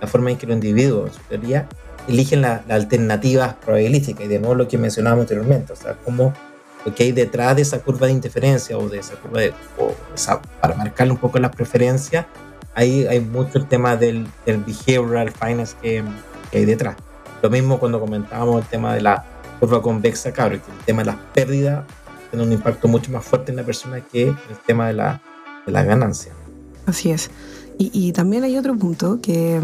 la 0.00 0.08
forma 0.08 0.30
en 0.30 0.36
que 0.36 0.46
los 0.46 0.54
individuos, 0.54 1.10
en 1.10 1.14
su 1.14 1.20
teoría, 1.28 1.68
eligen 2.08 2.42
las 2.42 2.68
alternativas 2.68 3.54
probabilísticas 3.54 4.26
y 4.26 4.28
de 4.28 4.38
nuevo 4.38 4.54
lo 4.54 4.68
que 4.68 4.76
mencionábamos 4.76 5.22
anteriormente, 5.22 5.72
o 5.72 5.76
sea, 5.76 5.94
cómo 6.04 6.34
lo 6.84 6.94
que 6.94 7.04
hay 7.04 7.12
detrás 7.12 7.56
de 7.56 7.62
esa 7.62 7.80
curva 7.80 8.06
de 8.06 8.12
interferencia 8.12 8.76
o 8.76 8.88
de 8.88 8.98
esa 8.98 9.14
curva 9.14 9.40
de, 9.40 9.54
o 9.78 9.94
para 10.60 10.74
marcarle 10.74 11.12
un 11.12 11.18
poco 11.18 11.38
las 11.38 11.54
preferencias, 11.54 12.26
ahí 12.74 13.06
hay 13.06 13.20
mucho 13.20 13.58
el 13.58 13.66
tema 13.66 13.96
del, 13.96 14.26
del 14.46 14.58
behavioral 14.58 15.30
finance 15.30 15.76
que, 15.80 16.04
hay 16.52 16.64
detrás. 16.64 16.96
Lo 17.42 17.50
mismo 17.50 17.80
cuando 17.80 17.98
comentábamos 17.98 18.62
el 18.62 18.68
tema 18.68 18.94
de 18.94 19.00
la 19.00 19.24
curva 19.58 19.82
convexa, 19.82 20.30
claro, 20.30 20.50
que 20.50 20.70
el 20.70 20.84
tema 20.86 21.02
de 21.02 21.06
las 21.06 21.16
pérdidas 21.34 21.84
tiene 22.30 22.46
un 22.46 22.52
impacto 22.52 22.86
mucho 22.86 23.10
más 23.10 23.24
fuerte 23.24 23.50
en 23.50 23.56
la 23.56 23.64
persona 23.64 24.00
que 24.00 24.28
el 24.28 24.36
tema 24.64 24.86
de 24.86 24.92
la, 24.92 25.20
de 25.66 25.72
la 25.72 25.82
ganancia. 25.82 26.32
Así 26.86 27.10
es. 27.10 27.28
Y, 27.76 27.90
y, 27.92 28.12
también 28.12 28.44
hay 28.44 28.56
otro 28.56 28.76
punto 28.76 29.20
que, 29.20 29.60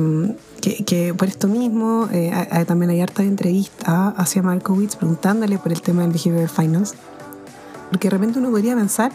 que, 0.60 0.84
que 0.84 1.14
por 1.14 1.28
esto 1.28 1.46
mismo 1.46 2.08
eh, 2.10 2.32
también 2.66 2.90
hay 2.90 3.00
harta 3.00 3.22
entrevista 3.22 4.08
hacia 4.08 4.42
Markowitz 4.42 4.96
preguntándole 4.96 5.58
por 5.58 5.70
el 5.70 5.80
tema 5.80 6.02
del 6.02 6.10
behavioral 6.10 6.48
finance 6.48 6.96
porque 7.90 8.08
de 8.08 8.10
repente 8.10 8.38
uno 8.38 8.50
podría 8.50 8.74
pensar 8.76 9.12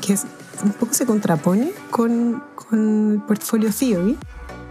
que 0.00 0.14
es, 0.14 0.26
un 0.62 0.72
poco 0.72 0.92
se 0.94 1.06
contrapone 1.06 1.72
con, 1.90 2.42
con 2.54 3.12
el 3.12 3.22
portfolio 3.22 3.70
theory 3.70 4.18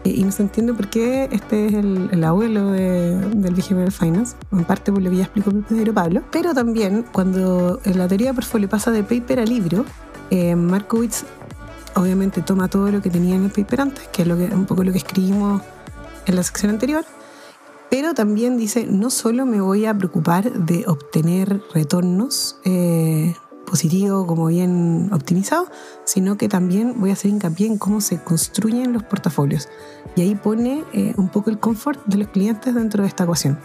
y 0.03 0.23
no 0.23 0.31
se 0.31 0.43
entiende 0.43 0.73
por 0.73 0.89
qué 0.89 1.29
este 1.31 1.67
es 1.67 1.73
el, 1.73 2.09
el 2.11 2.23
abuelo 2.23 2.71
de, 2.71 3.17
del 3.17 3.53
behavioral 3.53 3.91
finance, 3.91 4.35
en 4.51 4.63
parte 4.63 4.91
por 4.91 5.01
lo 5.01 5.09
que 5.09 5.17
ya 5.17 5.23
explicó 5.23 5.51
Pedro 5.67 5.93
Pablo, 5.93 6.23
pero 6.31 6.53
también 6.53 7.05
cuando 7.11 7.79
la 7.83 8.07
teoría 8.07 8.29
de 8.29 8.33
portfolio 8.33 8.69
pasa 8.69 8.91
de 8.91 9.03
paper 9.03 9.39
a 9.39 9.45
libro, 9.45 9.85
eh, 10.29 10.55
Markowitz 10.55 11.25
obviamente 11.95 12.41
toma 12.41 12.67
todo 12.67 12.91
lo 12.91 13.01
que 13.01 13.09
tenía 13.09 13.35
en 13.35 13.45
el 13.45 13.51
paper 13.51 13.81
antes, 13.81 14.07
que 14.07 14.21
es 14.21 14.27
lo 14.27 14.37
que, 14.37 14.45
un 14.45 14.65
poco 14.65 14.83
lo 14.83 14.91
que 14.91 14.99
escribimos 14.99 15.61
en 16.25 16.35
la 16.35 16.43
sección 16.43 16.71
anterior, 16.71 17.03
pero 17.89 18.13
también 18.13 18.57
dice, 18.57 18.85
no 18.89 19.09
solo 19.09 19.45
me 19.45 19.61
voy 19.61 19.85
a 19.85 19.97
preocupar 19.97 20.51
de 20.51 20.85
obtener 20.87 21.61
retornos 21.73 22.59
eh, 22.63 23.35
positivos 23.69 24.25
como 24.25 24.47
bien 24.47 25.09
optimizados, 25.13 25.69
sino 26.03 26.37
que 26.37 26.49
también 26.49 26.95
voy 26.99 27.11
a 27.11 27.13
hacer 27.13 27.31
hincapié 27.31 27.67
en 27.67 27.77
cómo 27.77 28.01
se 28.01 28.19
construyen 28.21 28.93
los 28.93 29.03
portafolios. 29.03 29.69
Y 30.15 30.21
ahí 30.21 30.35
pone 30.35 30.83
eh, 30.93 31.13
un 31.17 31.29
poco 31.29 31.49
el 31.49 31.59
confort 31.59 32.03
de 32.05 32.17
los 32.17 32.27
clientes 32.29 32.73
dentro 32.73 33.03
de 33.03 33.09
esta 33.09 33.23
ecuación. 33.23 33.59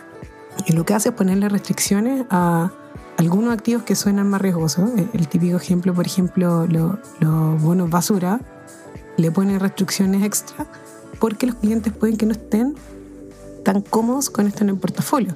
Y 0.66 0.72
lo 0.72 0.84
que 0.84 0.94
hace 0.94 1.08
es 1.08 1.14
ponerle 1.14 1.48
restricciones 1.48 2.26
a 2.30 2.70
algunos 3.16 3.52
activos 3.52 3.82
que 3.82 3.94
suenan 3.94 4.28
más 4.28 4.40
riesgosos. 4.40 4.90
El, 5.12 5.28
típico 5.28 5.56
ejemplo, 5.56 5.94
por 5.94 6.06
ejemplo, 6.06 6.66
los 6.66 7.62
bonos 7.62 7.90
basura, 7.90 8.40
le 9.16 9.30
pone 9.30 9.58
restricciones 9.58 10.22
extra 10.22 10.66
porque 11.18 11.46
los 11.46 11.56
clientes 11.56 11.92
pueden 11.92 12.16
que 12.16 12.26
no 12.26 12.32
estén 12.32 12.74
tan 13.64 13.80
cómodos 13.80 14.30
con 14.30 14.46
esto 14.46 14.64
en 14.64 14.70
el 14.70 14.76
portafolio. 14.76 15.34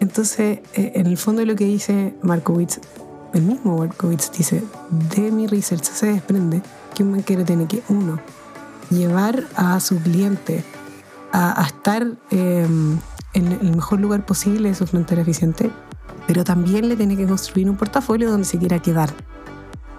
Entonces, 0.00 0.60
eh, 0.74 0.92
en 0.94 1.06
el 1.06 1.18
fondo 1.18 1.44
lo 1.44 1.54
que 1.54 1.64
dice 1.64 2.14
Markowitz, 2.22 2.80
el 3.32 3.42
mismo 3.42 3.78
Markowitz 3.78 4.30
dice, 4.32 4.62
de 4.90 5.30
mi 5.30 5.46
research 5.46 5.84
se 5.84 6.06
desprende 6.06 6.62
que 6.94 7.02
un 7.02 7.12
banquero 7.12 7.44
tiene 7.44 7.66
que, 7.66 7.82
uno, 7.88 8.18
llevar 8.90 9.46
a 9.56 9.78
su 9.80 9.98
cliente 10.00 10.64
a, 11.32 11.64
estar 11.64 12.06
em, 12.30 12.98
en 13.34 13.52
el 13.52 13.76
mejor 13.76 14.00
lugar 14.00 14.26
posible 14.26 14.68
de 14.68 14.74
su 14.74 14.86
frontera 14.86 15.22
eficiente, 15.22 15.70
pero 16.26 16.44
también 16.44 16.88
le 16.88 16.96
tiene 16.96 17.16
que 17.16 17.26
construir 17.26 17.70
un 17.70 17.76
portafolio 17.76 18.30
donde 18.30 18.46
se 18.46 18.58
quiera 18.58 18.80
quedar, 18.80 19.10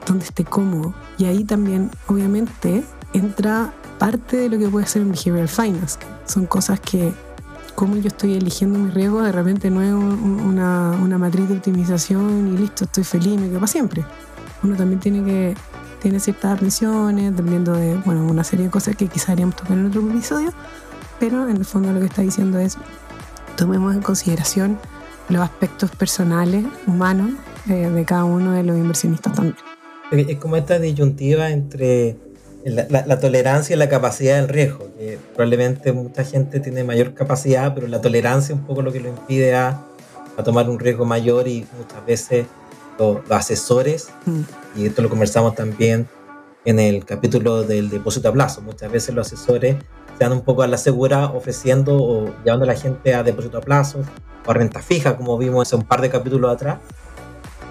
donde 0.06 0.26
esté 0.26 0.44
cómodo. 0.44 0.94
Y 1.18 1.26
ahí 1.26 1.44
también, 1.44 1.90
obviamente, 2.08 2.84
entra 3.14 3.74
parte 3.98 4.38
de 4.38 4.50
lo 4.50 4.60
que 4.60 4.68
puede 4.68 4.88
ser 4.88 5.04
un 5.04 5.12
behavioral 5.12 5.48
finance. 5.48 6.00
Son 6.26 6.46
cosas 6.46 6.80
que 6.80 7.14
cómo 7.76 7.96
yo 7.98 8.08
estoy 8.08 8.36
eligiendo 8.36 8.80
mi 8.80 8.92
riesgo, 8.92 9.22
de 9.22 9.32
repente 9.32 9.70
no 9.70 9.82
es 9.82 9.92
una, 9.94 10.92
una, 10.92 11.18
matriz 11.18 11.48
de 11.50 11.56
optimización 11.56 12.48
y 12.54 12.58
listo, 12.58 12.86
estoy 12.86 13.04
feliz, 13.04 13.40
me 13.40 13.48
quedo 13.48 13.60
para 13.60 13.68
siempre. 13.68 14.06
Uno 14.64 14.76
también 14.76 15.00
tiene 15.00 15.24
que 15.24 15.56
tiene 16.02 16.20
ciertas 16.20 16.58
admisiones, 16.58 17.36
dependiendo 17.36 17.74
de 17.74 17.96
bueno, 18.06 18.26
una 18.26 18.44
serie 18.44 18.66
de 18.66 18.72
cosas 18.72 18.96
que 18.96 19.08
quizás 19.08 19.30
haríamos 19.30 19.56
tocar 19.56 19.78
en 19.78 19.86
otro 19.86 20.02
episodio, 20.10 20.52
pero 21.20 21.48
en 21.48 21.58
el 21.58 21.66
fondo 21.66 21.94
lo 21.94 22.00
que 22.00 22.08
está 22.08 22.24
diciendo 22.24 22.58
es 22.58 22.78
tomemos 23.56 23.94
en 23.94 24.02
consideración 24.02 24.80
los 25.30 25.42
aspectos 25.42 25.92
personales, 25.92 26.66
humanos, 26.88 27.32
eh, 27.70 27.90
de 27.90 28.06
cada 28.06 28.24
uno 28.24 28.54
de 28.54 28.64
los 28.64 28.76
inversionistas 28.76 29.34
también. 29.34 29.56
Es 30.12 30.38
como 30.40 30.58
esta 30.58 30.80
disyuntiva 30.80 31.52
entre 31.52 32.18
la, 32.66 33.20
tolerancia 33.20 33.76
y 33.76 33.80
la 33.80 33.90
capacidad 33.90 34.38
del 34.38 34.48
riesgo, 34.48 34.90
que 34.98 35.18
probablemente 35.34 35.92
mucha 35.94 36.24
gente 36.24 36.60
tiene 36.60 36.84
mayor 36.84 37.14
capacidad, 37.14 37.74
pero 37.74 37.88
la 37.88 38.02
tolerancia 38.02 38.54
es 38.54 38.60
un 38.60 38.66
poco 38.66 38.82
lo 38.82 38.92
que 38.92 39.00
lo 39.00 39.10
impide 39.10 39.56
a, 39.56 39.82
tomar 40.44 40.68
un 40.72 40.80
riesgo 40.80 41.06
mayor 41.06 41.48
y 41.48 41.68
muchas 41.78 42.04
veces 42.04 42.48
los, 42.98 43.20
asesores, 43.30 44.10
mm. 44.26 44.42
y 44.76 44.88
esto 44.88 45.04
lo 45.04 45.10
conversamos 45.10 45.54
también 45.54 46.08
en 46.66 46.80
el 46.80 47.06
capítulo 47.06 47.62
del 47.62 47.92
depósito 47.92 48.30
a 48.30 48.34
plazo. 48.34 48.62
Muchas 48.62 48.92
veces 48.92 49.14
los 49.14 49.28
asesores 49.28 49.76
se 50.18 50.24
dan 50.24 50.32
un 50.32 50.42
poco 50.42 50.64
a 50.64 50.68
la 50.68 50.78
segura 50.78 51.26
ofreciendo 51.28 51.96
o 51.96 52.34
llevando 52.44 52.64
a 52.64 52.68
la 52.68 52.76
gente 52.76 53.14
a 53.14 53.22
depósito 53.22 53.60
a 53.60 53.62
plazo 53.62 54.00
o 54.46 54.52
a 54.52 54.54
renta 54.56 54.82
fija, 54.82 55.16
como 55.16 55.38
vimos 55.38 55.68
hace 55.68 55.76
un 55.76 55.84
par 55.84 56.02
de 56.02 56.10
capítulos 56.10 56.52
atrás, 56.52 56.80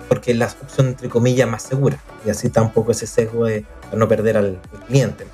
porque 0.08 0.30
es 0.30 0.36
la 0.36 0.46
opción 0.46 0.88
entre 0.88 1.08
comillas 1.08 1.48
más 1.48 1.62
segura 1.62 1.98
y 2.24 2.30
así 2.30 2.50
tampoco 2.50 2.92
ese 2.92 3.08
sesgo 3.08 3.46
de 3.46 3.64
no 3.96 4.08
perder 4.08 4.36
al, 4.36 4.60
cliente. 4.86 5.26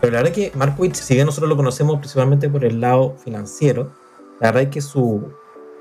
Pero 0.00 0.12
la 0.12 0.22
verdad 0.22 0.38
es 0.38 0.50
que 0.50 0.56
Markowitz, 0.56 0.98
si 0.98 1.14
bien 1.14 1.26
nosotros 1.26 1.48
lo 1.48 1.56
conocemos 1.56 1.98
principalmente 1.98 2.48
por 2.48 2.64
el 2.64 2.80
lado 2.80 3.16
financiero, 3.22 3.92
la 4.40 4.48
verdad 4.48 4.64
es 4.64 4.68
que 4.68 4.80
su, 4.80 5.32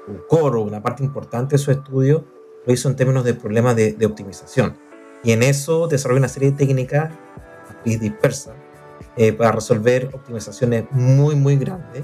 su 0.06 0.28
core, 0.28 0.60
una 0.60 0.82
parte 0.82 1.04
importante 1.04 1.56
de 1.56 1.60
su 1.60 1.72
estudio, 1.72 2.26
lo 2.66 2.74
hizo 2.74 2.90
en 2.90 2.96
términos 2.96 3.24
de 3.24 3.34
problemas 3.34 3.76
de, 3.76 3.94
de 3.94 4.06
optimización. 4.06 4.78
Y 5.24 5.32
en 5.32 5.44
eso 5.44 5.88
desarrolló 5.88 6.20
una 6.20 6.30
serie 6.30 6.52
de 6.52 6.58
técnicas 6.58 7.12
dispersas 7.94 8.56
eh, 9.18 9.32
para 9.32 9.52
resolver 9.52 10.10
optimizaciones 10.14 10.86
muy, 10.92 11.36
muy 11.36 11.56
grandes 11.58 12.04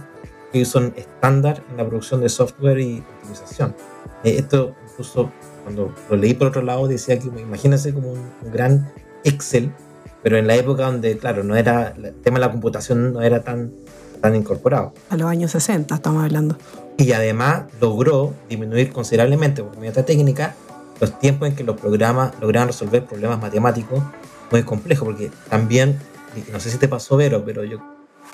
que 0.52 0.64
son 0.66 0.94
estándar 0.96 1.64
en 1.70 1.78
la 1.78 1.88
producción 1.88 2.22
de 2.22 2.30
software 2.30 2.80
y 2.80 3.00
optimización. 3.00 3.76
Eh, 4.24 4.36
esto 4.38 4.76
incluso 4.90 5.32
cuando 5.64 5.94
lo 6.10 6.16
leí 6.16 6.34
por 6.34 6.48
otro 6.48 6.62
lado 6.62 6.88
decía 6.88 7.18
que 7.20 7.28
imagínense 7.28 7.94
como 7.94 8.12
un, 8.12 8.32
gran 8.52 8.92
Excel, 9.24 9.72
pero 10.24 10.38
en 10.38 10.48
la 10.48 10.56
época 10.56 10.86
donde, 10.86 11.18
claro, 11.18 11.44
no 11.44 11.56
era, 11.56 11.94
el 11.98 12.14
tema 12.22 12.40
de 12.40 12.46
la 12.46 12.52
computación 12.52 13.14
no 13.14 13.22
era 13.22 13.42
tan, 13.42 13.72
tan 14.22 14.36
incorporado. 14.36 14.94
A 15.10 15.18
los 15.18 15.28
años 15.28 15.52
60 15.52 15.96
estamos 15.96 16.24
hablando. 16.24 16.58
Y 16.98 17.12
además 17.14 17.64
logró 17.80 18.34
disminuir 18.50 18.92
considerablemente 18.92 19.64
por 19.64 19.78
medio 19.78 19.92
de 19.92 20.04
técnica 20.04 20.56
los 21.00 21.18
tiempos 21.20 21.48
en 21.50 21.56
que 21.56 21.64
los 21.64 21.80
programas 21.80 22.34
lograban 22.40 22.68
resolver 22.68 23.04
problemas 23.04 23.42
matemáticos 23.42 24.04
muy 24.52 24.64
complejos, 24.64 25.08
porque 25.08 25.32
también, 25.50 25.98
no 26.52 26.60
sé 26.60 26.70
si 26.70 26.78
te 26.78 26.88
pasó, 26.88 27.18
Vero, 27.18 27.44
pero 27.44 27.64
yo, 27.64 27.80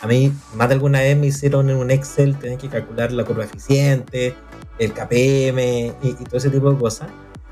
a 0.01 0.07
mí 0.07 0.33
más 0.53 0.67
de 0.67 0.75
alguna 0.75 0.99
vez 0.99 1.17
me 1.17 1.27
hicieron 1.27 1.69
en 1.69 1.77
un 1.77 1.91
Excel 1.91 2.37
tener 2.37 2.57
que 2.57 2.67
calcular 2.67 3.11
la 3.13 3.23
curva 3.23 3.45
eficiente, 3.45 4.35
el 4.79 4.93
KPM 4.93 5.93
y, 6.03 6.13
todo 6.25 6.37
ese 6.37 6.49
tipo 6.49 6.71
de 6.71 6.77
cosas. 6.77 7.09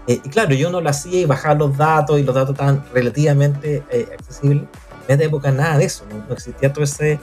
Eh, 0.07 0.21
y 0.23 0.29
claro, 0.29 0.53
yo 0.53 0.69
no 0.69 0.81
lo 0.81 0.89
hacía 0.89 1.19
y 1.19 1.25
bajaba 1.25 1.55
los 1.55 1.77
datos 1.77 2.19
y 2.19 2.23
los 2.23 2.35
datos 2.35 2.51
estaban 2.51 2.83
relativamente 2.93 3.83
eh, 3.89 4.07
accesibles. 4.13 4.67
En 5.07 5.15
esa 5.15 5.23
época 5.23 5.51
nada 5.51 5.77
de 5.77 5.85
eso, 5.85 6.05
no, 6.09 6.33
existía 6.33 6.71
todo 6.71 6.83
ese... 6.83 7.19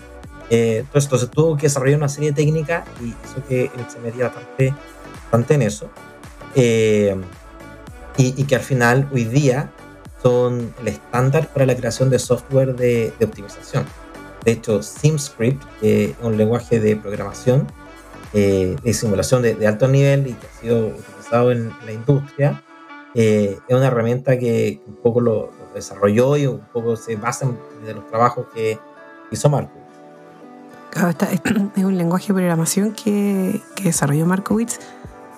Eh, 0.50 0.84
todo 0.88 0.98
esto. 0.98 1.16
Entonces 1.16 1.30
tuvo 1.30 1.56
que 1.56 1.62
desarrollar 1.62 1.96
una 1.96 2.08
serie 2.08 2.30
de 2.30 2.36
técnicas 2.36 2.84
y 3.00 3.06
hizo 3.06 3.46
que 3.48 3.70
se 3.88 3.98
metía 4.00 4.24
bastante, 4.24 4.74
bastante 5.22 5.54
en 5.54 5.62
eso. 5.62 5.90
Eh, 6.54 7.16
y, 8.18 8.44
que 8.44 8.56
al 8.56 8.60
final 8.60 9.08
hoy 9.12 9.24
día 9.24 9.70
son 10.22 10.74
el 10.80 10.88
estándar 10.88 11.48
para 11.48 11.64
la 11.66 11.74
creación 11.74 12.10
de 12.10 12.18
software 12.18 12.76
de, 12.76 13.12
optimización. 13.22 13.86
De 14.44 14.52
hecho, 14.52 14.82
SimScript 14.82 15.62
es 15.82 16.14
un 16.20 16.36
lenguaje 16.36 16.78
de 16.80 16.96
programación 16.96 17.66
eh, 18.34 18.76
de 18.82 18.94
simulación 18.94 19.42
de, 19.42 19.66
alto 19.66 19.88
nivel 19.88 20.26
y 20.26 20.32
que 20.34 20.46
ha 20.46 20.60
sido 20.60 20.86
utilizado 20.88 21.52
en 21.52 21.72
la 21.84 21.92
industria. 21.92 22.62
Eh, 23.14 23.58
es 23.68 23.76
una 23.76 23.86
herramienta 23.88 24.38
que 24.38 24.80
un 24.86 24.96
poco 24.96 25.20
lo, 25.20 25.50
desarrolló 25.74 26.36
y 26.36 26.46
un 26.46 26.60
poco 26.72 26.96
se 26.96 27.16
basa 27.16 27.46
en 27.46 27.96
los 27.96 28.06
trabajos 28.08 28.46
que 28.54 28.78
hizo 29.30 29.48
Marco. 29.48 29.72
es 31.76 31.84
un 31.84 31.96
lenguaje 31.96 32.28
de 32.28 32.34
programación 32.34 32.92
que, 32.92 33.60
que 33.74 33.84
desarrolló 33.84 34.26
Markowitz 34.26 34.78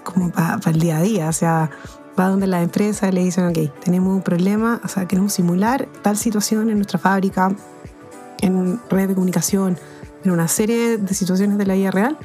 como 0.02 0.30
para 0.30 0.58
el 0.66 0.80
día 0.80 0.98
a 0.98 1.02
día. 1.02 1.28
O 1.28 1.32
sea, 1.32 1.70
va 2.18 2.28
donde 2.28 2.46
la 2.46 2.62
empresa 2.62 3.10
le 3.10 3.24
dicen, 3.24 3.46
ok, 3.46 3.82
tenemos 3.82 4.14
un 4.14 4.22
problema, 4.22 4.80
o 4.84 4.88
sea, 4.88 5.06
queremos 5.06 5.32
simular 5.32 5.88
tal 6.02 6.16
situación 6.16 6.70
en 6.70 6.76
nuestra 6.76 6.98
fábrica, 6.98 7.54
en 8.40 8.80
red 8.90 9.08
de 9.08 9.14
comunicación, 9.14 9.78
en 10.24 10.30
una 10.30 10.48
serie 10.48 10.98
de 10.98 11.14
situaciones 11.14 11.58
de 11.58 11.66
la 11.66 11.74
vida 11.74 11.90
real 11.90 12.18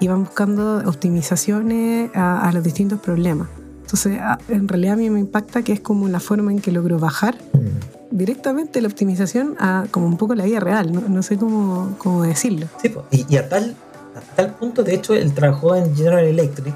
y 0.00 0.08
van 0.08 0.24
buscando 0.24 0.78
optimizaciones 0.88 2.10
a, 2.14 2.50
los 2.52 2.62
distintos 2.62 3.00
problemas. 3.00 3.48
Entonces, 3.92 4.18
en 4.48 4.68
realidad 4.68 4.94
a 4.94 4.96
mí 4.96 5.10
me 5.10 5.20
impacta 5.20 5.62
que 5.62 5.74
es 5.74 5.80
como 5.80 6.08
la 6.08 6.18
forma 6.18 6.50
en 6.50 6.60
que 6.60 6.72
logró 6.72 6.98
bajar 6.98 7.36
mm. 7.52 8.16
directamente 8.16 8.80
la 8.80 8.88
optimización 8.88 9.54
a 9.58 9.84
como 9.90 10.06
un 10.06 10.16
poco 10.16 10.34
la 10.34 10.44
vida 10.44 10.60
real, 10.60 11.12
no, 11.12 11.22
sé 11.22 11.36
cómo, 11.36 11.94
cómo, 11.98 12.22
decirlo. 12.22 12.68
Sí, 12.80 12.94
y, 13.10 13.36
a, 13.36 13.50
tal, 13.50 13.76
a 14.16 14.34
tal 14.34 14.54
punto, 14.54 14.82
de 14.82 14.94
hecho, 14.94 15.12
él 15.12 15.34
trabajó 15.34 15.76
en 15.76 15.94
General 15.94 16.24
Electric 16.24 16.74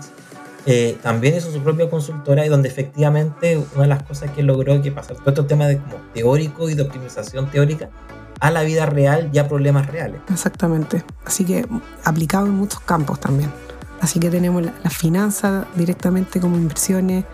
eh, 0.66 0.98
también 1.00 1.36
hizo 1.36 1.50
su 1.52 1.60
propia 1.60 1.88
consultora 1.88 2.44
y 2.44 2.48
donde 2.48 2.68
efectivamente 2.68 3.56
una 3.74 3.82
de 3.84 3.88
las 3.88 4.02
cosas 4.02 4.32
que 4.32 4.42
logró 4.42 4.82
que 4.82 4.90
pasar 4.90 5.16
todo 5.16 5.30
este 5.30 5.42
tema 5.44 5.68
de 5.68 5.78
como 5.78 5.94
teórico 6.12 6.68
y 6.68 6.74
de 6.74 6.82
optimización 6.82 7.48
teórica 7.50 7.88
a 8.40 8.50
la 8.50 8.62
vida 8.62 8.84
real 8.84 9.30
y 9.32 9.38
a 9.38 9.48
problemas 9.48 9.86
reales. 9.86 10.20
Exactamente. 10.28 11.04
Así 11.24 11.44
que 11.44 11.64
aplicado 12.04 12.46
en 12.46 12.52
muchos 12.52 12.80
campos 12.80 13.20
también. 13.20 13.50
Así 14.00 14.20
que 14.20 14.30
tenemos 14.30 14.62
la, 14.62 14.74
la 14.82 14.90
finanza 14.90 15.66
directamente 15.74 16.40
como 16.40 16.56
inversiones, 16.56 17.24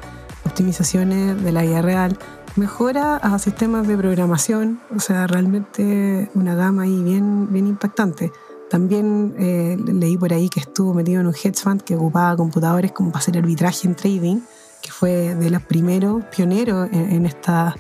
optimizaciones 0.44 1.42
de 1.42 1.52
la 1.52 1.62
vida 1.62 1.82
real, 1.82 2.18
mejora 2.56 3.16
a 3.16 3.38
sistemas 3.38 3.86
de 3.86 3.96
programación, 3.96 4.80
o 4.94 5.00
sea, 5.00 5.26
realmente 5.26 6.30
una 6.34 6.54
gama 6.54 6.82
ahí 6.82 7.02
bien, 7.02 7.52
bien 7.52 7.66
impactante. 7.66 8.32
También 8.70 9.34
eh, 9.38 9.76
leí 9.86 10.16
por 10.16 10.32
ahí 10.32 10.48
que 10.48 10.60
estuvo 10.60 10.94
metido 10.94 11.20
en 11.20 11.26
un 11.26 11.34
hedge 11.34 11.60
fund 11.62 11.82
que 11.82 11.94
ocupaba 11.94 12.36
computadores 12.36 12.92
como 12.92 13.10
para 13.10 13.20
hacer 13.20 13.36
arbitraje 13.36 13.86
en 13.86 13.94
trading, 13.94 14.40
que 14.80 14.90
fue 14.90 15.34
de 15.34 15.50
los 15.50 15.62
primeros 15.62 16.24
pioneros 16.24 16.88
en, 16.90 17.26
esta, 17.26 17.76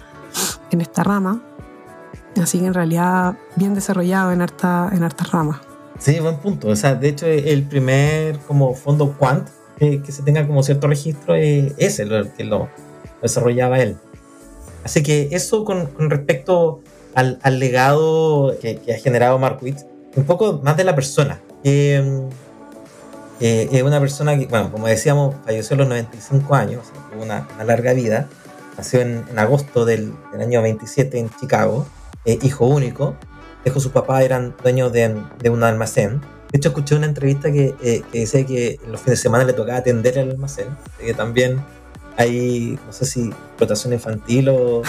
en 0.70 0.80
esta 0.80 1.02
rama. 1.02 1.42
Así 2.40 2.58
que 2.60 2.66
en 2.66 2.74
realidad 2.74 3.36
bien 3.56 3.74
desarrollado 3.74 4.32
en 4.32 4.42
harta, 4.42 4.90
en 4.92 5.02
hartas 5.02 5.30
ramas. 5.30 5.60
Sí, 6.02 6.18
buen 6.18 6.38
punto. 6.38 6.68
O 6.68 6.74
sea, 6.74 6.96
de 6.96 7.08
hecho 7.08 7.26
el 7.26 7.62
primer 7.62 8.36
como 8.40 8.74
fondo 8.74 9.14
quant 9.16 9.48
que, 9.78 10.02
se 10.08 10.22
tenga 10.22 10.44
como 10.46 10.62
cierto 10.64 10.88
registro 10.88 11.36
es 11.36 11.74
ese, 11.76 12.02
el 12.02 12.32
que 12.32 12.42
lo, 12.42 12.68
desarrollaba 13.22 13.78
él. 13.78 13.96
Así 14.82 15.04
que 15.04 15.28
eso 15.30 15.64
con, 15.64 15.88
respecto 16.10 16.80
al, 17.14 17.38
legado 17.60 18.56
que, 18.60 18.78
que, 18.78 18.94
ha 18.94 18.98
generado 18.98 19.38
Markowitz, 19.38 19.86
un 20.16 20.24
poco 20.24 20.60
más 20.64 20.76
de 20.76 20.84
la 20.84 20.96
persona. 20.96 21.40
Eh, 21.62 22.28
es 23.40 23.82
una 23.82 24.00
persona 24.00 24.36
que, 24.38 24.46
bueno, 24.46 24.70
como 24.70 24.86
decíamos, 24.86 25.34
falleció 25.44 25.74
a 25.74 25.78
los 25.78 25.88
95 25.88 26.54
años, 26.54 26.86
tuvo 27.12 27.22
una, 27.22 27.46
larga 27.64 27.92
vida. 27.92 28.28
Nació 28.76 29.00
en, 29.02 29.24
agosto 29.36 29.84
del, 29.84 30.14
año 30.38 30.62
27 30.62 31.18
en 31.18 31.30
Chicago, 31.30 31.86
hijo 32.24 32.66
único. 32.66 33.16
Dejó 33.64 33.80
su 33.80 33.90
papá, 33.90 34.22
eran 34.22 34.54
dueños 34.62 34.92
de, 34.92 35.14
un 35.50 35.62
almacén. 35.62 36.20
De 36.50 36.58
hecho, 36.58 36.68
escuché 36.68 36.96
una 36.96 37.06
entrevista 37.06 37.50
que, 37.50 37.74
que 37.80 38.20
decía 38.20 38.44
que 38.44 38.78
los 38.88 39.00
fines 39.00 39.18
de 39.18 39.22
semana 39.22 39.44
le 39.44 39.52
tocaba 39.52 39.78
atender 39.78 40.18
el 40.18 40.30
almacén, 40.30 40.68
que 40.98 41.14
también 41.14 41.62
hay, 42.16 42.78
no 42.86 42.92
sé 42.92 43.04
si 43.06 43.28
explotación 43.28 43.92
infantil 43.92 44.48
o... 44.50 44.82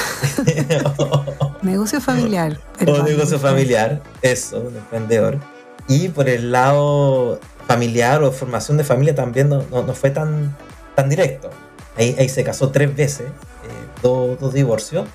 negocio 1.61 2.01
familiar. 2.01 2.59
O 2.87 3.03
negocio 3.03 3.39
familiar, 3.39 4.01
eso, 4.21 4.59
un 4.59 4.75
emprendedor. 4.75 5.37
Y 5.87 6.09
por 6.09 6.27
el 6.27 6.51
lado 6.51 7.39
familiar 7.67 8.21
o 8.23 8.31
formación 8.31 8.77
de 8.77 8.83
familia 8.83 9.15
también 9.15 9.49
no, 9.49 9.63
no, 9.69 9.93
fue 9.93 10.09
tan, 10.09 10.55
tan 10.95 11.09
directo. 11.09 11.49
Ahí, 11.95 12.15
ahí, 12.19 12.27
se 12.27 12.43
casó 12.43 12.71
tres 12.71 12.93
veces, 12.95 13.27
eh, 13.27 13.87
dos, 14.01 14.39
dos, 14.39 14.53
divorcios, 14.53 15.07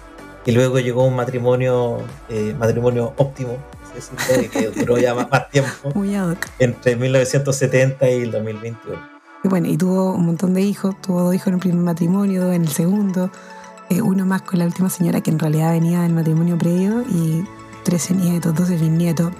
y 0.48 0.52
luego 0.52 0.78
llegó 0.78 1.04
un 1.04 1.14
matrimonio, 1.14 1.98
eh, 2.30 2.56
matrimonio 2.58 3.12
óptimo, 3.18 3.58
que 4.50 4.70
duró 4.70 4.96
ya 4.96 5.14
más, 5.14 5.30
más 5.30 5.50
tiempo, 5.50 5.92
entre 6.58 6.96
1970 6.96 8.08
y 8.08 8.22
el 8.22 8.30
2021. 8.30 8.98
Y 9.44 9.48
bueno, 9.48 9.68
y 9.68 9.76
tuvo 9.76 10.14
un 10.14 10.24
montón 10.24 10.54
de 10.54 10.62
hijos, 10.62 10.98
tuvo 11.02 11.24
dos 11.24 11.34
hijos 11.34 11.48
en 11.48 11.54
el 11.54 11.60
primer 11.60 11.84
matrimonio, 11.84 12.44
dos 12.46 12.54
en 12.54 12.62
el 12.62 12.68
segundo, 12.68 13.30
eh, 13.90 14.00
uno 14.00 14.24
más 14.24 14.40
con 14.40 14.60
la 14.60 14.64
última 14.64 14.88
señora 14.88 15.20
que 15.20 15.30
en 15.30 15.38
realidad 15.38 15.72
venía 15.72 16.00
del 16.00 16.14
matrimonio 16.14 16.56
previo 16.56 17.02
y 17.02 17.44
13 17.84 18.14
nietos, 18.14 18.54
12 18.54 18.78
bisnietos. 18.78 19.30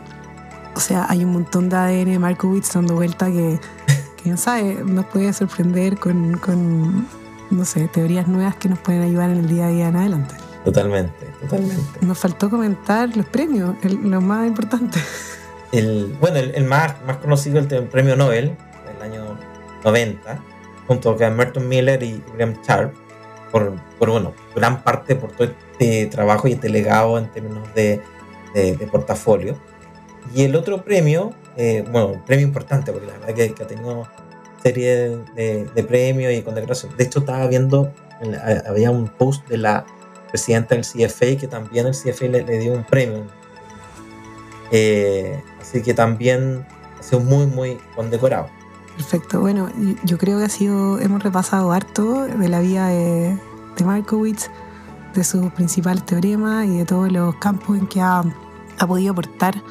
O 0.76 0.80
sea, 0.80 1.06
hay 1.08 1.24
un 1.24 1.32
montón 1.32 1.70
de 1.70 1.76
ADN 1.76 2.04
de 2.04 2.18
Markowitz 2.18 2.70
dando 2.74 2.96
vuelta 2.96 3.28
que, 3.28 3.58
que 4.22 4.28
no 4.28 4.36
sabe, 4.36 4.84
nos 4.84 5.06
puede 5.06 5.32
sorprender 5.32 5.96
con, 5.98 6.36
con, 6.36 7.08
no 7.50 7.64
sé, 7.64 7.88
teorías 7.88 8.28
nuevas 8.28 8.56
que 8.56 8.68
nos 8.68 8.78
pueden 8.78 9.00
ayudar 9.00 9.30
en 9.30 9.38
el 9.38 9.48
día 9.48 9.68
a 9.68 9.70
día 9.70 9.88
en 9.88 9.96
adelante. 9.96 10.47
Totalmente, 10.68 11.24
totalmente. 11.40 11.98
Nos 12.02 12.18
faltó 12.18 12.50
comentar 12.50 13.16
los 13.16 13.24
premios, 13.24 13.74
lo 13.82 14.20
más 14.20 14.46
importante. 14.46 15.00
El, 15.72 16.14
bueno, 16.20 16.36
el, 16.40 16.64
más, 16.64 17.02
más 17.06 17.16
conocido, 17.16 17.58
el 17.58 17.66
premio 17.84 18.16
Nobel, 18.16 18.54
del 18.86 19.02
año 19.02 19.38
90, 19.82 20.38
junto 20.86 21.16
con 21.16 21.36
Merton 21.36 21.66
Miller 21.66 22.02
y 22.02 22.22
William 22.32 22.54
Sharp, 22.62 22.92
por, 23.50 23.76
por, 23.98 24.10
bueno, 24.10 24.34
gran 24.54 24.82
parte 24.82 25.16
por 25.16 25.32
todo 25.32 25.48
este 25.48 26.04
trabajo 26.08 26.48
y 26.48 26.52
este 26.52 26.68
legado 26.68 27.16
en 27.16 27.28
términos 27.28 27.66
de, 27.74 28.02
de, 28.52 28.88
portafolio. 28.92 29.56
Y 30.34 30.42
el 30.42 30.54
otro 30.54 30.84
premio, 30.84 31.32
eh, 31.56 31.82
bueno, 31.90 32.08
un 32.08 32.24
premio 32.26 32.46
importante, 32.46 32.92
porque 32.92 33.06
la 33.06 33.14
verdad 33.14 33.34
que, 33.34 33.54
que 33.54 33.62
ha 33.62 33.66
tenido 33.66 34.06
serie 34.62 35.16
de, 35.34 35.64
de, 35.74 35.82
premios 35.82 36.30
y 36.34 36.42
condecoraciones. 36.42 36.98
De 36.98 37.04
hecho, 37.04 37.20
estaba 37.20 37.46
viendo, 37.46 37.90
había 38.66 38.90
un 38.90 39.08
post 39.08 39.48
de 39.48 39.56
la 39.56 39.86
presidenta 40.28 40.74
del 40.74 40.84
CFA, 40.84 41.36
que 41.38 41.48
también 41.48 41.86
el 41.86 41.92
CFA 41.92 42.26
le, 42.26 42.58
dio 42.58 42.72
un 42.72 42.84
premio. 42.84 43.24
Eh, 44.70 45.42
así 45.60 45.82
que 45.82 45.94
también 45.94 46.66
ha 46.98 47.02
sido 47.02 47.20
muy, 47.20 47.46
muy 47.46 47.78
condecorado. 47.94 48.48
Perfecto, 48.96 49.40
bueno, 49.40 49.70
yo 50.04 50.18
creo 50.18 50.38
que 50.38 50.44
ha 50.44 50.48
sido, 50.48 50.98
hemos 50.98 51.22
repasado 51.22 51.72
harto 51.72 52.24
de 52.24 52.48
la 52.48 52.60
vida 52.60 52.88
de, 52.88 53.38
de 53.76 53.84
Markowitz, 53.84 54.50
de 55.14 55.24
sus 55.24 55.52
principales 55.52 56.04
teoremas 56.04 56.66
y 56.66 56.78
de 56.78 56.84
todos 56.84 57.10
los 57.10 57.34
campos 57.36 57.78
en 57.78 57.86
que 57.86 58.00
ha, 58.00 58.24
ha 58.78 58.86
podido 58.86 59.12
aportar. 59.12 59.62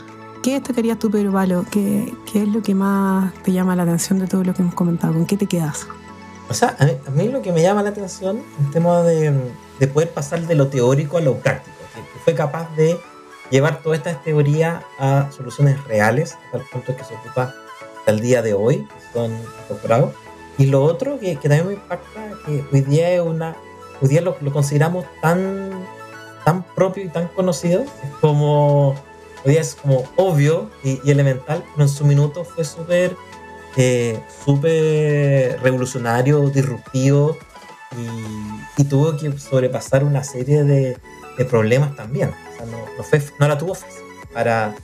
¿Qué 0.41 0.53
destacarías 0.53 0.97
tú, 0.97 1.11
Pedro 1.11 1.33
Palo? 1.33 1.65
¿Qué, 1.69 2.13
¿Qué 2.31 2.43
es 2.43 2.47
lo 2.47 2.61
que 2.61 2.73
más 2.73 3.33
te 3.43 3.51
llama 3.51 3.75
la 3.75 3.83
atención 3.83 4.19
de 4.19 4.27
todo 4.27 4.43
lo 4.43 4.53
que 4.53 4.61
hemos 4.61 4.75
comentado? 4.75 5.13
¿Con 5.13 5.25
qué 5.25 5.35
te 5.35 5.45
quedas? 5.45 5.87
O 6.49 6.53
sea, 6.53 6.77
a 6.79 7.11
mí, 7.11 7.27
lo 7.27 7.41
que 7.41 7.51
me 7.51 7.61
llama 7.61 7.83
la 7.83 7.89
atención 7.89 8.41
el 8.59 8.71
tema 8.71 9.01
de, 9.01 9.33
de, 9.79 9.87
poder 9.87 10.09
pasar 10.09 10.41
de 10.41 10.55
lo 10.55 10.67
teórico 10.67 11.17
a 11.17 11.21
lo 11.21 11.35
práctico, 11.37 11.75
que, 11.93 12.19
fue 12.19 12.33
capaz 12.33 12.73
de 12.75 12.97
llevar 13.49 13.81
toda 13.81 13.95
esta 13.95 14.21
teoría 14.21 14.83
a 14.99 15.29
soluciones 15.31 15.81
reales, 15.85 16.37
el 16.53 16.61
punto 16.71 16.95
que 16.95 17.03
se 17.03 17.13
ocupa 17.13 17.53
hasta 17.99 18.11
el 18.11 18.19
día 18.19 18.41
de 18.41 18.53
hoy, 18.53 18.87
son 19.13 19.31
incorporados. 19.63 20.13
Y 20.57 20.65
lo 20.65 20.83
otro 20.83 21.19
que, 21.19 21.35
que, 21.37 21.47
también 21.47 21.67
me 21.67 21.73
impacta, 21.73 22.31
que 22.45 22.63
hoy 22.71 22.81
día 22.81 23.21
una, 23.23 23.55
hoy 24.01 24.19
lo, 24.19 24.35
lo 24.41 24.51
consideramos 24.51 25.05
tan, 25.21 25.71
tan 26.43 26.63
propio 26.63 27.03
y 27.03 27.09
tan 27.09 27.27
conocido, 27.29 27.85
como, 28.19 28.95
hoy 29.45 29.57
es 29.57 29.75
como 29.75 30.03
obvio 30.15 30.69
y, 30.83 30.99
y 31.03 31.11
elemental, 31.11 31.63
pero 31.73 31.83
en 31.83 31.89
su 31.89 32.05
minuto 32.05 32.43
fue 32.43 32.65
súper 32.65 33.15
eh, 33.79 34.19
súper 34.43 35.61
revolucionario, 35.61 36.49
disruptivo 36.49 37.37
y, 37.95 38.83
tuvo 38.85 39.17
que 39.17 39.37
sobrepasar 39.37 40.03
una 40.03 40.23
serie 40.23 40.63
de, 40.63 40.97
problemas 41.49 41.95
también. 41.95 42.29
O 42.29 42.57
sea, 42.57 42.65
no, 42.65 43.03
fue, 43.03 43.21
no 43.39 43.47
la 43.47 43.57
tuvo 43.57 43.75
fácil 43.75 44.03
para, 44.33 44.75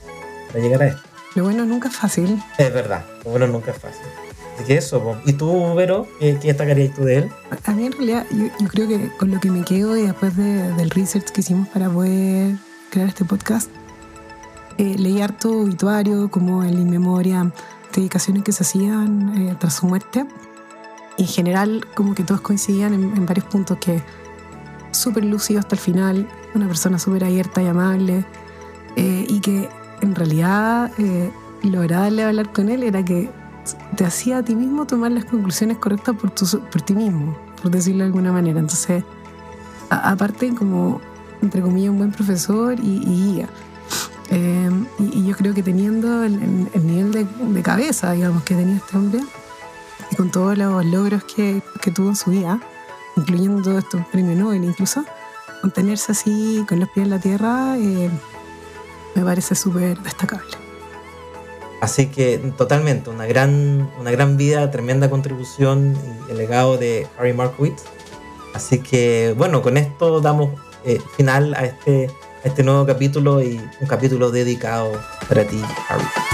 llegar 0.54 0.82
a 0.82 0.86
esto. 0.88 1.02
Lo 1.34 1.44
bueno 1.44 1.64
nunca 1.64 1.88
es 1.88 1.96
fácil. 1.96 2.42
Es 2.58 2.72
verdad, 2.72 3.04
lo 3.24 3.32
bueno 3.32 3.46
nunca 3.48 3.72
es 3.72 3.78
fácil. 3.78 4.06
Así 4.54 4.64
que 4.64 4.76
eso, 4.76 5.16
¿y 5.26 5.32
tú, 5.32 5.74
Vero, 5.74 6.06
qué, 6.20 6.38
qué 6.40 6.48
destacarías 6.48 6.94
tú 6.94 7.02
de 7.02 7.18
él? 7.18 7.30
A 7.64 7.72
mí 7.72 7.86
en 7.86 7.92
realidad 7.92 8.24
yo, 8.30 8.68
creo 8.68 8.86
que 8.86 9.10
con 9.16 9.32
lo 9.32 9.40
que 9.40 9.50
me 9.50 9.64
quedo 9.64 9.96
y 9.96 10.02
después 10.02 10.36
del 10.36 10.90
research 10.90 11.30
que 11.30 11.40
hicimos 11.40 11.66
para 11.68 11.90
poder 11.90 12.54
crear 12.90 13.08
este 13.08 13.24
podcast, 13.24 13.68
eh, 14.78 14.94
leí 14.96 15.20
harto 15.20 15.50
obituario 15.50 16.30
como 16.30 16.62
el 16.62 16.78
In 16.78 16.88
Memoria, 16.88 17.50
dedicaciones 17.92 18.44
que 18.44 18.52
se 18.52 18.62
hacían 18.62 19.48
eh, 19.48 19.56
tras 19.58 19.74
su 19.74 19.86
muerte. 19.86 20.24
Y 21.16 21.22
en 21.22 21.28
general, 21.28 21.86
como 21.94 22.14
que 22.14 22.24
todos 22.24 22.40
coincidían 22.40 22.94
en, 22.94 23.26
varios 23.26 23.46
puntos 23.46 23.78
que 23.78 24.02
súper 24.90 25.24
lúcido 25.24 25.60
hasta 25.60 25.74
el 25.74 25.80
final, 25.80 26.28
una 26.54 26.66
persona 26.66 26.98
súper 26.98 27.24
abierta 27.24 27.62
y 27.62 27.66
amable, 27.66 28.24
eh, 28.96 29.26
y 29.28 29.40
que 29.40 29.68
en 30.00 30.14
realidad 30.14 30.90
eh, 30.98 31.30
lo 31.62 31.80
agradable 31.80 32.24
hablar 32.24 32.52
con 32.52 32.68
él 32.68 32.82
era 32.82 33.04
que 33.04 33.30
te 33.96 34.04
hacía 34.04 34.38
a 34.38 34.42
ti 34.42 34.54
mismo 34.54 34.86
tomar 34.86 35.12
las 35.12 35.24
conclusiones 35.24 35.78
correctas 35.78 36.14
por, 36.16 36.30
tu, 36.30 36.46
por 36.60 36.82
ti 36.82 36.94
mismo, 36.94 37.36
por 37.62 37.70
decirlo 37.70 38.00
de 38.00 38.06
alguna 38.06 38.32
manera. 38.32 38.60
Entonces, 38.60 39.04
aparte 39.88 40.54
como, 40.54 41.00
entre 41.42 41.62
comillas, 41.62 41.90
un 41.90 41.98
buen 41.98 42.12
profesor 42.12 42.78
y 42.78 43.00
guía. 43.00 43.48
Eh, 44.30 44.70
y, 44.98 45.24
yo 45.26 45.36
creo 45.36 45.54
que 45.54 45.62
teniendo 45.62 46.24
el, 46.24 46.38
nivel 46.84 47.12
de, 47.12 47.62
cabeza, 47.62 48.12
digamos, 48.12 48.42
que 48.42 48.54
tenía 48.54 48.76
este 48.76 48.96
hombre, 48.96 49.20
y 49.20 49.43
con 50.14 50.30
todos 50.30 50.56
los 50.56 50.84
logros 50.84 51.24
que, 51.24 51.62
que 51.80 51.90
tuvo 51.90 52.08
en 52.08 52.16
su 52.16 52.30
vida, 52.30 52.60
incluyendo 53.16 53.62
todo 53.62 53.78
esto, 53.78 54.04
premio 54.12 54.34
Nobel 54.36 54.64
incluso, 54.64 55.04
mantenerse 55.62 56.12
así 56.12 56.64
con 56.68 56.80
los 56.80 56.88
pies 56.90 57.04
en 57.04 57.10
la 57.10 57.18
tierra 57.18 57.76
eh, 57.78 58.10
me 59.14 59.24
parece 59.24 59.54
súper 59.54 59.98
destacable. 60.00 60.56
Así 61.80 62.06
que 62.06 62.38
totalmente, 62.56 63.10
una 63.10 63.26
gran, 63.26 63.90
una 64.00 64.10
gran 64.10 64.36
vida, 64.36 64.70
tremenda 64.70 65.10
contribución 65.10 65.96
y 66.28 66.30
el 66.30 66.38
legado 66.38 66.78
de 66.78 67.06
Harry 67.18 67.34
Markowitz. 67.34 67.82
Así 68.54 68.78
que 68.78 69.34
bueno, 69.36 69.62
con 69.62 69.76
esto 69.76 70.20
damos 70.20 70.50
eh, 70.84 71.00
final 71.16 71.54
a 71.54 71.64
este 71.64 72.10
este 72.44 72.62
nuevo 72.62 72.84
capítulo 72.84 73.42
y 73.42 73.58
un 73.80 73.86
capítulo 73.88 74.30
dedicado 74.30 74.92
para 75.28 75.44
ti, 75.44 75.60
Harry. 75.88 76.33